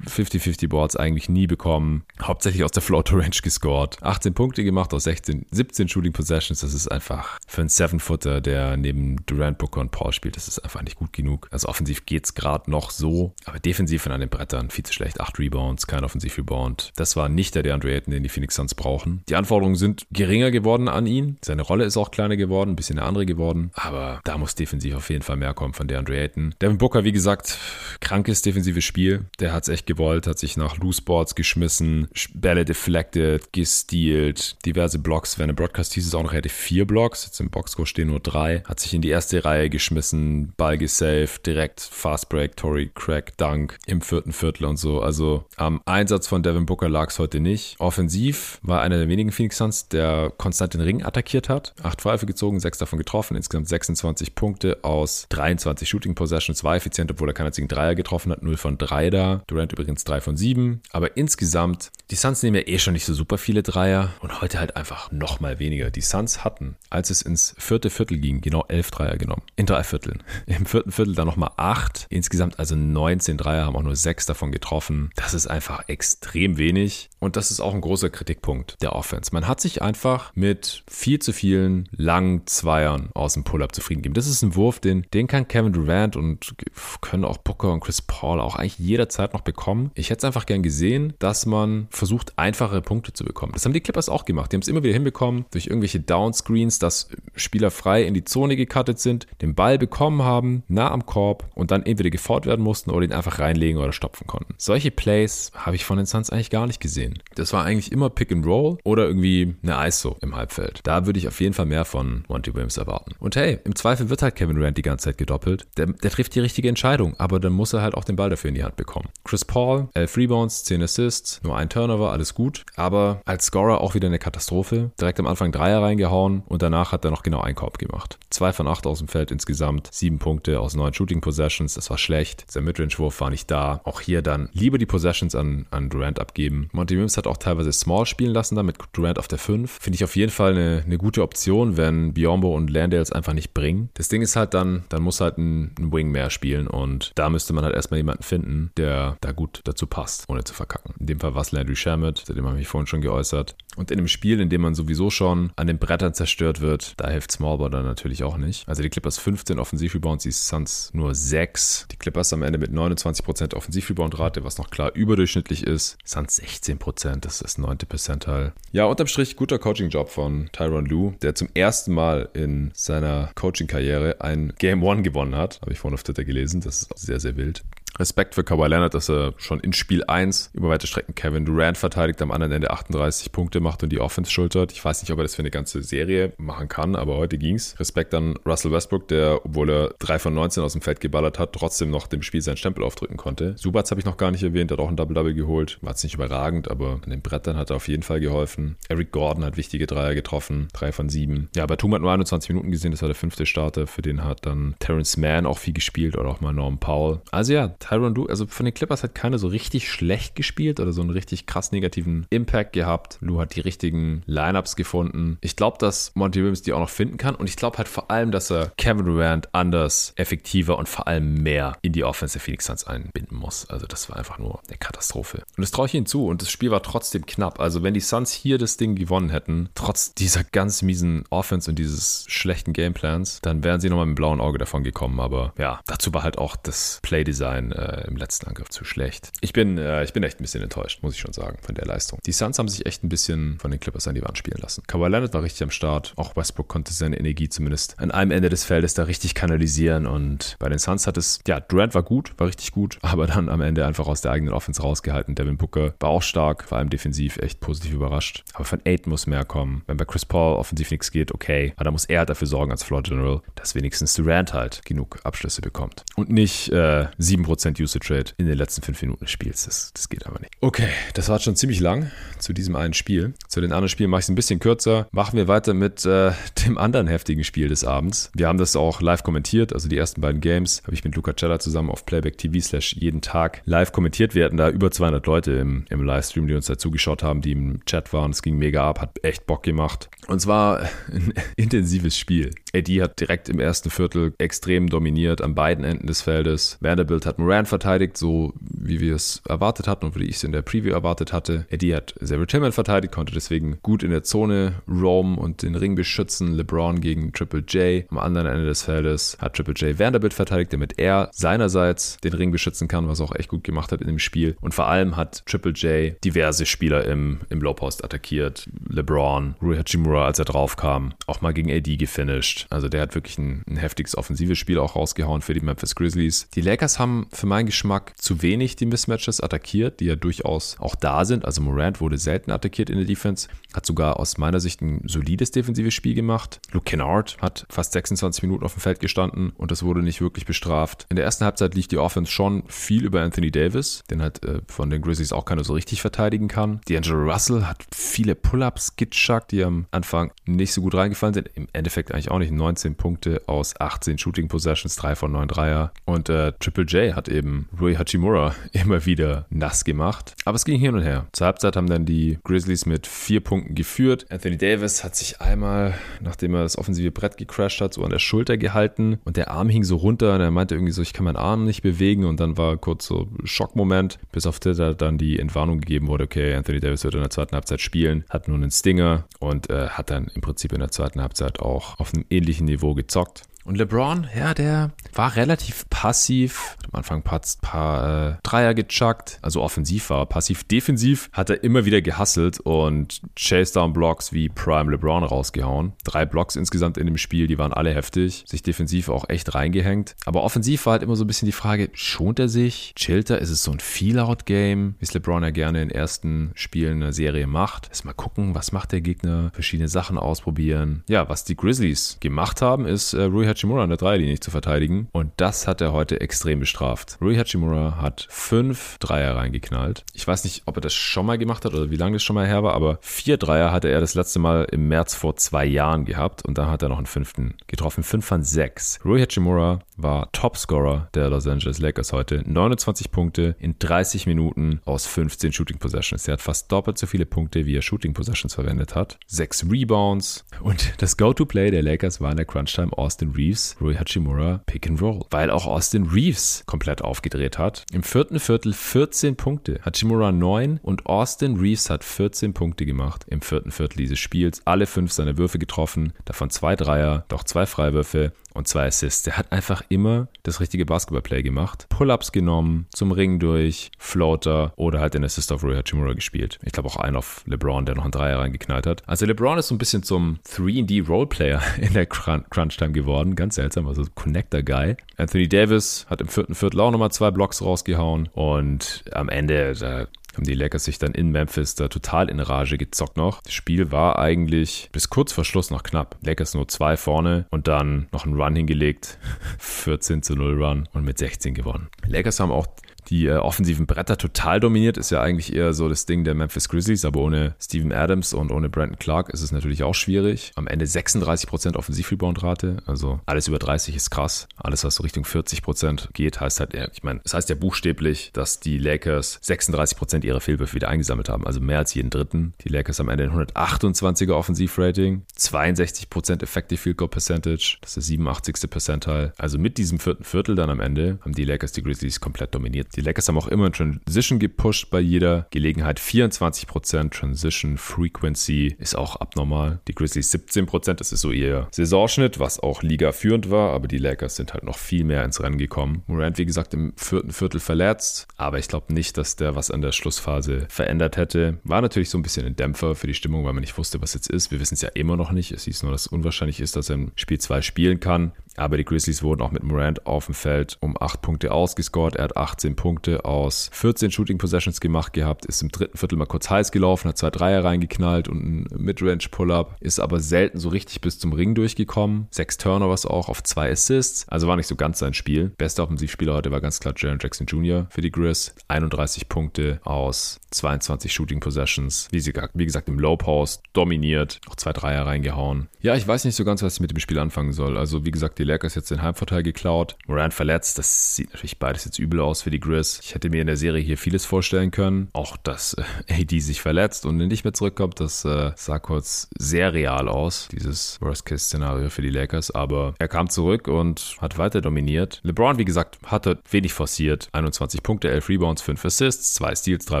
[0.06, 4.00] 50-50 Boards eigentlich nie bekommen, hauptsächlich aus der Floater Range gescored.
[4.00, 8.76] 18 Punkte gemacht aus 16, 17 Shooting Possessions, das ist einfach für einen Seven-Footer, der
[8.76, 11.48] neben Durant, Booker und Paul spielt, das ist einfach nicht gut genug.
[11.50, 15.20] Also offensiv geht es gerade noch so, aber defensiv an den Brettern viel zu schlecht.
[15.20, 16.92] 8 Rebounds, kein Offensiv-Rebound Rebound.
[16.96, 19.22] Das war nicht der DeAndre Ayton, den die Phoenix Suns brauchen.
[19.28, 21.38] Die Anforderungen sind geringer geworden an ihn.
[21.42, 23.70] Seine Rolle ist auch kleiner geworden, ein bisschen eine andere geworden.
[23.74, 26.54] Aber da muss defensiv auf jeden Fall mehr kommen von DeAndre Ayton.
[26.60, 27.58] Devin Booker, wie gesagt,
[28.00, 29.24] krankes defensives Spiel.
[29.40, 34.98] Der hat es echt gewollt, hat sich nach Loose Boards geschmissen, Bälle deflected, gestealt, diverse
[34.98, 35.38] Blocks.
[35.38, 37.24] Wenn im Broadcast hieß es auch noch, er hätte vier Blocks.
[37.24, 38.62] Jetzt im Boxscore stehen nur drei.
[38.66, 43.78] Hat sich in die erste Reihe geschmissen, Ball gesaved, direkt Fast Break, Tory Crack, Dunk
[43.86, 45.00] im vierten Viertel und so.
[45.00, 47.76] Also am Einsatz von Devin Booker lag es heute nicht.
[47.78, 51.74] Offensiv war einer der wenigen Phoenix Suns, der konstant den Ring attackiert hat.
[51.82, 53.36] Acht Pfeife gezogen, sechs davon getroffen.
[53.36, 56.64] Insgesamt 26 Punkte aus 23 Shooting Possessions.
[56.64, 58.42] War effizient, obwohl er keinen einzigen Dreier getroffen hat.
[58.42, 59.42] 0 von 3 da.
[59.46, 60.82] Durant übrigens 3 von 7.
[60.90, 64.10] Aber insgesamt, die Suns nehmen ja eh schon nicht so super viele Dreier.
[64.20, 65.90] Und heute halt einfach nochmal weniger.
[65.90, 69.42] Die Suns hatten, als es ins vierte Viertel ging, genau 11 Dreier genommen.
[69.56, 70.22] In drei Vierteln.
[70.46, 72.06] Im vierten Viertel dann nochmal 8.
[72.10, 75.10] Insgesamt also 19 Dreier, haben auch nur 6 davon getroffen.
[75.14, 77.10] Das ist einfach extrem extrem wenig.
[77.20, 79.30] Und das ist auch ein großer Kritikpunkt der Offense.
[79.32, 84.14] Man hat sich einfach mit viel zu vielen langen Zweiern aus dem Pull-Up zufrieden gegeben.
[84.14, 86.54] Das ist ein Wurf, den, den kann Kevin Durant und
[87.00, 89.92] können auch Booker und Chris Paul auch eigentlich jederzeit noch bekommen.
[89.94, 93.52] Ich hätte es einfach gern gesehen, dass man versucht, einfache Punkte zu bekommen.
[93.52, 94.50] Das haben die Clippers auch gemacht.
[94.50, 98.56] Die haben es immer wieder hinbekommen, durch irgendwelche Downscreens, dass Spieler frei in die Zone
[98.56, 102.90] gecuttet sind, den Ball bekommen haben, nah am Korb und dann entweder gefordert werden mussten
[102.90, 104.54] oder ihn einfach reinlegen oder stopfen konnten.
[104.58, 107.22] Solche Plays habe ich von den Suns eigentlich gar nicht gesehen.
[107.34, 110.80] Das war eigentlich immer Pick and Roll oder irgendwie eine ISO im Halbfeld.
[110.84, 113.14] Da würde ich auf jeden Fall mehr von Monty Williams erwarten.
[113.18, 115.66] Und hey, im Zweifel wird halt Kevin Durant die ganze Zeit gedoppelt.
[115.76, 118.48] Der, der trifft die richtige Entscheidung, aber dann muss er halt auch den Ball dafür
[118.48, 119.08] in die Hand bekommen.
[119.24, 122.64] Chris Paul, 11 Rebounds, 10 Assists, nur ein Turnover, alles gut.
[122.76, 124.90] Aber als Scorer auch wieder eine Katastrophe.
[125.00, 128.18] Direkt am Anfang Dreier reingehauen und danach hat er noch genau einen Korb gemacht.
[128.30, 131.98] 2 von 8 aus dem Feld insgesamt, 7 Punkte aus 9 Shooting Possessions, das war
[131.98, 132.50] schlecht.
[132.50, 133.80] Sein Midrange-Wurf war nicht da.
[133.84, 136.68] Auch hier dann lieber die Possessions an, an Durant abgeben.
[136.72, 139.78] Monty Williams hat auch teilweise Small spielen lassen, dann mit Durant auf der 5.
[139.80, 143.54] Finde ich auf jeden Fall eine, eine gute Option, wenn Biombo und Landale einfach nicht
[143.54, 143.88] bringen.
[143.94, 147.30] Das Ding ist halt dann, dann muss halt ein, ein Wing mehr spielen und da
[147.30, 150.94] müsste man halt erstmal jemanden finden, der da gut dazu passt, ohne zu verkacken.
[151.00, 153.56] In dem Fall war es Landry Shamet, zu dem habe ich mich vorhin schon geäußert.
[153.76, 157.08] Und in einem Spiel, in dem man sowieso schon an den Brettern zerstört wird, da
[157.08, 158.68] hilft Smallball dann natürlich auch nicht.
[158.68, 161.88] Also die Clippers 15 Offensivrebounds, die Suns nur 6.
[161.90, 165.91] Die Clippers am Ende mit 29% Offensivrebound-Rate, was noch klar überdurchschnittlich ist.
[165.92, 165.98] Threes.
[166.04, 168.52] Suns 16 Prozent, das ist das neunte Percentile.
[168.72, 174.20] Ja, unterm Strich guter Coaching-Job von Tyron Lue, der zum ersten Mal in seiner Coaching-Karriere
[174.20, 175.60] ein Game One gewonnen hat.
[175.62, 176.60] Habe ich vorhin auf Twitter gelesen.
[176.60, 177.62] Das ist sehr, sehr wild.
[177.98, 181.76] Respekt für Kawhi Leonard, dass er schon in Spiel 1 über weite Strecken Kevin Durant
[181.76, 184.72] verteidigt, am anderen Ende 38 Punkte macht und die Offense schultert.
[184.72, 187.78] Ich weiß nicht, ob er das für eine ganze Serie machen kann, aber heute ging's.
[187.78, 191.52] Respekt an Russell Westbrook, der, obwohl er 3 von 19 aus dem Feld geballert hat,
[191.52, 193.54] trotzdem noch dem Spiel seinen Stempel aufdrücken konnte.
[193.58, 195.78] Subats habe ich noch gar nicht erwähnt, hat auch ein Double-Double geholt.
[195.82, 198.76] War jetzt nicht überragend, aber an den Brettern hat er auf jeden Fall geholfen.
[198.88, 201.50] Eric Gordon hat wichtige Dreier getroffen, 3 von 7.
[201.54, 203.86] Ja, bei Tum hat nur 21 Minuten gesehen, das war der fünfte Starter.
[203.86, 207.20] Für den hat dann Terrence Mann auch viel gespielt oder auch mal Norm Powell.
[207.30, 210.92] Also ja, Tyron Du, also von den Clippers hat keiner so richtig schlecht gespielt oder
[210.92, 213.18] so einen richtig krass negativen Impact gehabt.
[213.20, 215.36] Lou hat die richtigen Lineups gefunden.
[215.40, 218.10] Ich glaube, dass Monty Williams die auch noch finden kann und ich glaube halt vor
[218.10, 222.40] allem, dass er Kevin Durant anders, effektiver und vor allem mehr in die Offense der
[222.40, 223.68] Phoenix Suns einbinden muss.
[223.68, 225.38] Also das war einfach nur eine Katastrophe.
[225.56, 227.58] Und das traue ich ihnen zu und das Spiel war trotzdem knapp.
[227.58, 231.78] Also wenn die Suns hier das Ding gewonnen hätten, trotz dieser ganz miesen Offense und
[231.78, 235.18] dieses schlechten Gameplans, dann wären sie nochmal mit dem blauen Auge davon gekommen.
[235.18, 239.30] Aber ja, dazu war halt auch das Playdesign äh, im letzten Angriff zu schlecht.
[239.40, 241.86] Ich bin, äh, ich bin echt ein bisschen enttäuscht, muss ich schon sagen, von der
[241.86, 242.18] Leistung.
[242.24, 244.82] Die Suns haben sich echt ein bisschen von den Clippers an die Wand spielen lassen.
[244.86, 246.12] Kawhi Leonard war richtig am Start.
[246.16, 250.06] Auch Westbrook konnte seine Energie zumindest an einem Ende des Feldes da richtig kanalisieren.
[250.06, 253.48] Und bei den Suns hat es, ja, Durant war gut, war richtig gut, aber dann
[253.48, 255.34] am Ende einfach aus der eigenen Offense rausgehalten.
[255.34, 258.44] Devin Booker war auch stark, vor allem defensiv echt positiv überrascht.
[258.54, 259.82] Aber von Aiden muss mehr kommen.
[259.86, 261.72] Wenn bei Chris Paul offensiv nichts geht, okay.
[261.76, 265.62] Aber da muss er dafür sorgen als Floor General, dass wenigstens Durant halt genug Abschlüsse
[265.62, 266.04] bekommt.
[266.16, 269.64] Und nicht äh, 7% Usage Rate in den letzten 5 Minuten des Spiels.
[269.64, 270.52] Das, das geht aber nicht.
[270.60, 273.34] Okay, das war schon ziemlich lang zu diesem einen Spiel.
[273.48, 275.08] Zu den anderen Spielen mache ich es ein bisschen kürzer.
[275.12, 276.32] Machen wir weiter mit äh,
[276.66, 278.30] dem anderen heftigen Spiel des Abends.
[278.34, 281.34] Wir haben das auch live kommentiert, also die ersten beiden Games habe ich mit Luca
[281.34, 284.34] Cella zusammen auf Playback TV slash jeden Tag live kommentiert.
[284.34, 287.52] Wir hatten da über 200 Leute im, im Livestream, die uns dazu geschaut haben, die
[287.52, 288.30] im Chat waren.
[288.30, 290.08] Es ging mega ab, hat echt Bock gemacht.
[290.26, 290.80] Und zwar
[291.12, 292.50] ein intensives Spiel.
[292.74, 296.78] AD hat direkt im ersten Viertel extrem dominiert an beiden Enden des Feldes.
[296.80, 300.52] Vanderbilt hat Moran verteidigt, so wie wir es erwartet hatten und wie ich es in
[300.52, 301.66] der Preview erwartet hatte.
[301.68, 305.94] Eddie hat Xavier Tillman verteidigt, konnte deswegen gut in der Zone roamen und den Ring
[305.94, 306.54] beschützen.
[306.54, 310.98] LeBron gegen Triple J am anderen Ende des Feldes hat Triple J Vanderbilt verteidigt, damit
[310.98, 314.56] er seinerseits den Ring beschützen kann, was auch echt gut gemacht hat in dem Spiel.
[314.62, 318.66] Und vor allem hat Triple J diverse Spieler im, im Low attackiert.
[318.88, 322.66] LeBron, Rui Hachimura, als er draufkam, auch mal gegen AD gefinisht.
[322.70, 326.48] Also der hat wirklich ein, ein heftiges offensives Spiel auch rausgehauen für die Memphis Grizzlies.
[326.54, 330.94] Die Lakers haben für meinen Geschmack zu wenig die Mismatches attackiert, die ja durchaus auch
[330.94, 331.44] da sind.
[331.44, 335.50] Also Morant wurde selten attackiert in der Defense, hat sogar aus meiner Sicht ein solides
[335.50, 336.60] defensives Spiel gemacht.
[336.70, 340.46] Luke Kennard hat fast 26 Minuten auf dem Feld gestanden und das wurde nicht wirklich
[340.46, 341.06] bestraft.
[341.08, 344.60] In der ersten Halbzeit liegt die Offense schon viel über Anthony Davis, den halt äh,
[344.68, 346.80] von den Grizzlies auch keiner so richtig verteidigen kann.
[346.88, 351.50] D'Angelo Russell hat viele Pull-ups gechuckt, die am Anfang nicht so gut reingefallen sind.
[351.56, 352.52] Im Endeffekt eigentlich auch nicht.
[352.52, 355.92] 19 Punkte aus 18 Shooting Possessions, 3 von 9 Dreier.
[356.04, 360.34] Und äh, Triple J hat eben Rui Hachimura immer wieder nass gemacht.
[360.44, 361.26] Aber es ging hin und her.
[361.32, 364.26] Zur Halbzeit haben dann die Grizzlies mit vier Punkten geführt.
[364.30, 368.18] Anthony Davis hat sich einmal, nachdem er das offensive Brett gecrashed hat, so an der
[368.18, 371.24] Schulter gehalten und der Arm hing so runter und er meinte irgendwie so, ich kann
[371.24, 375.38] meinen Arm nicht bewegen und dann war kurz so Schockmoment, bis auf Twitter dann die
[375.38, 378.70] Entwarnung gegeben wurde, okay, Anthony Davis wird in der zweiten Halbzeit spielen, hat nun einen
[378.70, 382.66] Stinger und äh, hat dann im Prinzip in der zweiten Halbzeit auch auf einem ähnlichen
[382.66, 383.42] Niveau gezockt.
[383.64, 386.76] Und LeBron, ja, der war relativ passiv.
[386.78, 390.64] Hat am Anfang ein paar, paar äh, Dreier gechuckt, also offensiv war passiv.
[390.64, 395.92] Defensiv hat er immer wieder gehustelt und Chase Down Blocks wie Prime LeBron rausgehauen.
[396.04, 398.44] Drei Blocks insgesamt in dem Spiel, die waren alle heftig.
[398.46, 400.16] Sich defensiv auch echt reingehängt.
[400.24, 402.94] Aber offensiv war halt immer so ein bisschen die Frage, schont er sich?
[402.96, 403.38] Chillt er?
[403.38, 407.46] Ist es so ein Feel-Out-Game, wie es LeBron ja gerne in ersten Spielen einer Serie
[407.46, 407.88] macht?
[407.88, 409.50] Erst mal gucken, was macht der Gegner?
[409.54, 411.04] Verschiedene Sachen ausprobieren.
[411.08, 415.08] Ja, was die Grizzlies gemacht haben, ist äh, Rui Hachimura an der Dreierlinie zu verteidigen.
[415.12, 417.18] Und das hat er heute extrem bestraft.
[417.20, 420.04] Rui Hachimura hat fünf Dreier reingeknallt.
[420.14, 422.34] Ich weiß nicht, ob er das schon mal gemacht hat oder wie lange das schon
[422.34, 425.64] mal her war, aber vier Dreier hatte er das letzte Mal im März vor zwei
[425.64, 428.02] Jahren gehabt und dann hat er noch einen fünften getroffen.
[428.02, 428.98] Fünf von sechs.
[429.04, 432.42] Rui Hachimura war Topscorer der Los Angeles Lakers heute.
[432.44, 436.26] 29 Punkte in 30 Minuten aus 15 Shooting Possessions.
[436.28, 439.18] Er hat fast doppelt so viele Punkte, wie er Shooting Possessions verwendet hat.
[439.26, 444.62] Sechs Rebounds und das Go-To-Play der Lakers war in der Crunch-Time Austin Reeves, Rui Hachimura
[444.66, 447.84] Pick and Roll, weil auch Austin Reeves komplett aufgedreht hat.
[447.92, 453.40] Im vierten Viertel 14 Punkte, Hachimura 9 und Austin Reeves hat 14 Punkte gemacht im
[453.40, 454.62] vierten Viertel dieses Spiels.
[454.64, 459.22] Alle fünf seiner Würfe getroffen, davon zwei Dreier, doch zwei Freiwürfe und zwei Assists.
[459.22, 461.86] Der hat einfach immer das richtige Basketballplay gemacht.
[461.88, 466.58] Pull-ups genommen, zum Ring durch, Floater oder halt den Assist auf Rui Hachimura gespielt.
[466.62, 469.02] Ich glaube auch einen auf LeBron, der noch einen Dreier reingeknallt hat.
[469.06, 473.36] Also LeBron ist so ein bisschen zum 3D-Roleplayer in der Crunch-Time geworden.
[473.36, 474.96] Ganz seltsam, also Connector-Guy.
[475.16, 480.06] Anthony Davis hat im vierten Viertel auch nochmal zwei Blocks rausgehauen und am Ende, da
[480.34, 483.42] haben die Lakers sich dann in Memphis da total in Rage gezockt noch.
[483.42, 486.16] Das Spiel war eigentlich bis kurz vor Schluss noch knapp.
[486.22, 489.18] Lakers nur zwei vorne und dann noch einen Run hingelegt.
[489.58, 491.88] 14 zu 0 Run und mit 16 gewonnen.
[492.06, 492.66] Lakers haben auch
[493.12, 496.68] die äh, offensiven Bretter total dominiert, ist ja eigentlich eher so das Ding der Memphis
[496.70, 500.52] Grizzlies, aber ohne Steven Adams und ohne Brandon Clark ist es natürlich auch schwierig.
[500.56, 504.48] Am Ende 36% Offensiv-Rebound-Rate, also alles über 30 ist krass.
[504.56, 508.30] Alles, was so Richtung 40% geht, heißt halt, ich meine, es das heißt ja buchstäblich,
[508.32, 512.54] dass die Lakers 36% ihrer Fehlwürfe wieder eingesammelt haben, also mehr als jeden dritten.
[512.64, 518.02] Die Lakers am Ende ein 128er Offensiv-Rating, 62% Effective Field Goal Percentage, das ist der
[518.02, 518.70] 87.
[518.70, 519.34] Percentile.
[519.36, 522.88] Also mit diesem vierten Viertel dann am Ende haben die Lakers die Grizzlies komplett dominiert.
[522.96, 526.00] Die Lakers haben auch immer Transition gepusht bei jeder Gelegenheit.
[526.00, 529.80] 24% Transition Frequency ist auch abnormal.
[529.88, 533.98] Die Grizzlies 17%, das ist so ihr Saisonschnitt, was auch Liga führend war, aber die
[533.98, 536.02] Lakers sind halt noch viel mehr ins Rennen gekommen.
[536.06, 539.82] Morant, wie gesagt, im vierten Viertel verletzt, aber ich glaube nicht, dass der was an
[539.82, 541.58] der Schlussphase verändert hätte.
[541.64, 544.14] War natürlich so ein bisschen ein Dämpfer für die Stimmung, weil man nicht wusste, was
[544.14, 544.50] jetzt ist.
[544.50, 545.52] Wir wissen es ja immer noch nicht.
[545.52, 548.32] Es hieß nur, dass es unwahrscheinlich ist, dass er im Spiel 2 spielen kann.
[548.56, 552.16] Aber die Grizzlies wurden auch mit Morant auf dem Feld um 8 Punkte ausgescored.
[552.16, 552.91] Er hat 18 Punkte
[553.24, 557.18] aus 14 Shooting Possessions gemacht gehabt, ist im dritten Viertel mal kurz heiß gelaufen, hat
[557.18, 561.54] zwei Dreier reingeknallt und ein Midrange Pull-Up, ist aber selten so richtig bis zum Ring
[561.54, 562.28] durchgekommen.
[562.30, 565.52] Sechs Turnovers auch auf zwei Assists, also war nicht so ganz sein Spiel.
[565.58, 567.86] Bester Offensivspieler heute war ganz klar Jaron Jackson Jr.
[567.90, 568.54] für die Grizz.
[568.68, 572.08] 31 Punkte aus 22 Shooting Possessions.
[572.10, 575.68] Wie gesagt, wie gesagt im Low Post dominiert, auch zwei Dreier reingehauen.
[575.80, 577.76] Ja, ich weiß nicht so ganz, was ich mit dem Spiel anfangen soll.
[577.76, 579.96] Also wie gesagt, die Lakers jetzt den Heimvorteil geklaut.
[580.06, 582.71] Morant verletzt, das sieht natürlich beides jetzt übel aus für die Grizz.
[582.72, 585.08] Ich hätte mir in der Serie hier vieles vorstellen können.
[585.12, 585.82] Auch, dass äh,
[586.20, 591.00] AD sich verletzt und nicht mehr zurückkommt, das äh, sah kurz sehr real aus, dieses
[591.00, 592.50] Worst-Case-Szenario für die Lakers.
[592.50, 595.20] Aber er kam zurück und hat weiter dominiert.
[595.22, 597.28] LeBron, wie gesagt, hatte wenig forciert.
[597.32, 600.00] 21 Punkte, 11 Rebounds, 5 Assists, 2 Steals, 3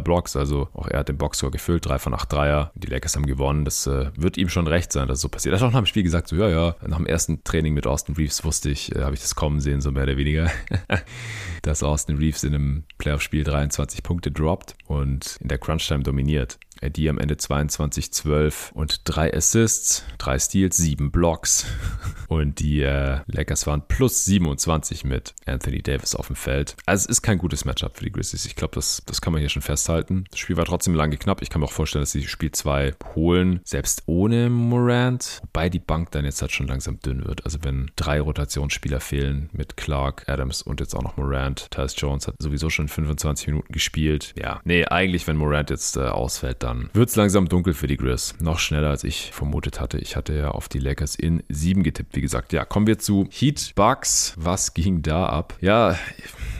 [0.00, 0.36] Blocks.
[0.36, 2.72] Also auch er hat den Boxscore gefüllt, 3 von 8 Dreier.
[2.74, 3.64] Die Lakers haben gewonnen.
[3.64, 5.54] Das äh, wird ihm schon recht sein, dass so passiert.
[5.54, 7.86] Er hat auch nach dem Spiel gesagt, so ja, ja, nach dem ersten Training mit
[7.86, 10.50] Austin Reeves wusste ich, äh, habe ich das kommen sehen, so mehr oder weniger,
[11.62, 12.61] dass Austin Reeves in einem
[12.98, 16.58] Playoff-Spiel 23 Punkte droppt und in der Crunch-Time dominiert.
[16.82, 21.66] Die am Ende 22, 12 und drei Assists, drei Steals, sieben Blocks.
[22.28, 26.76] Und die äh, Lakers waren plus 27 mit Anthony Davis auf dem Feld.
[26.86, 28.46] Also es ist kein gutes Matchup für die Grizzlies.
[28.46, 30.24] Ich glaube, das, das kann man hier schon festhalten.
[30.30, 31.42] Das Spiel war trotzdem lange knapp.
[31.42, 35.40] Ich kann mir auch vorstellen, dass sie Spiel 2 holen, selbst ohne Morant.
[35.42, 37.44] Wobei die Bank dann jetzt halt schon langsam dünn wird.
[37.44, 41.70] Also wenn drei Rotationsspieler fehlen mit Clark, Adams und jetzt auch noch Morant.
[41.70, 44.32] Tyus Jones hat sowieso schon 25 Minuten gespielt.
[44.38, 47.86] Ja, nee, eigentlich, wenn Morant jetzt äh, ausfällt, dann dann wird es langsam dunkel für
[47.86, 48.34] die Grizz.
[48.40, 49.98] Noch schneller als ich vermutet hatte.
[49.98, 52.52] Ich hatte ja auf die Lakers in 7 getippt, wie gesagt.
[52.52, 54.34] Ja, kommen wir zu Heat Bucks.
[54.36, 55.54] Was ging da ab?
[55.60, 55.98] Ja,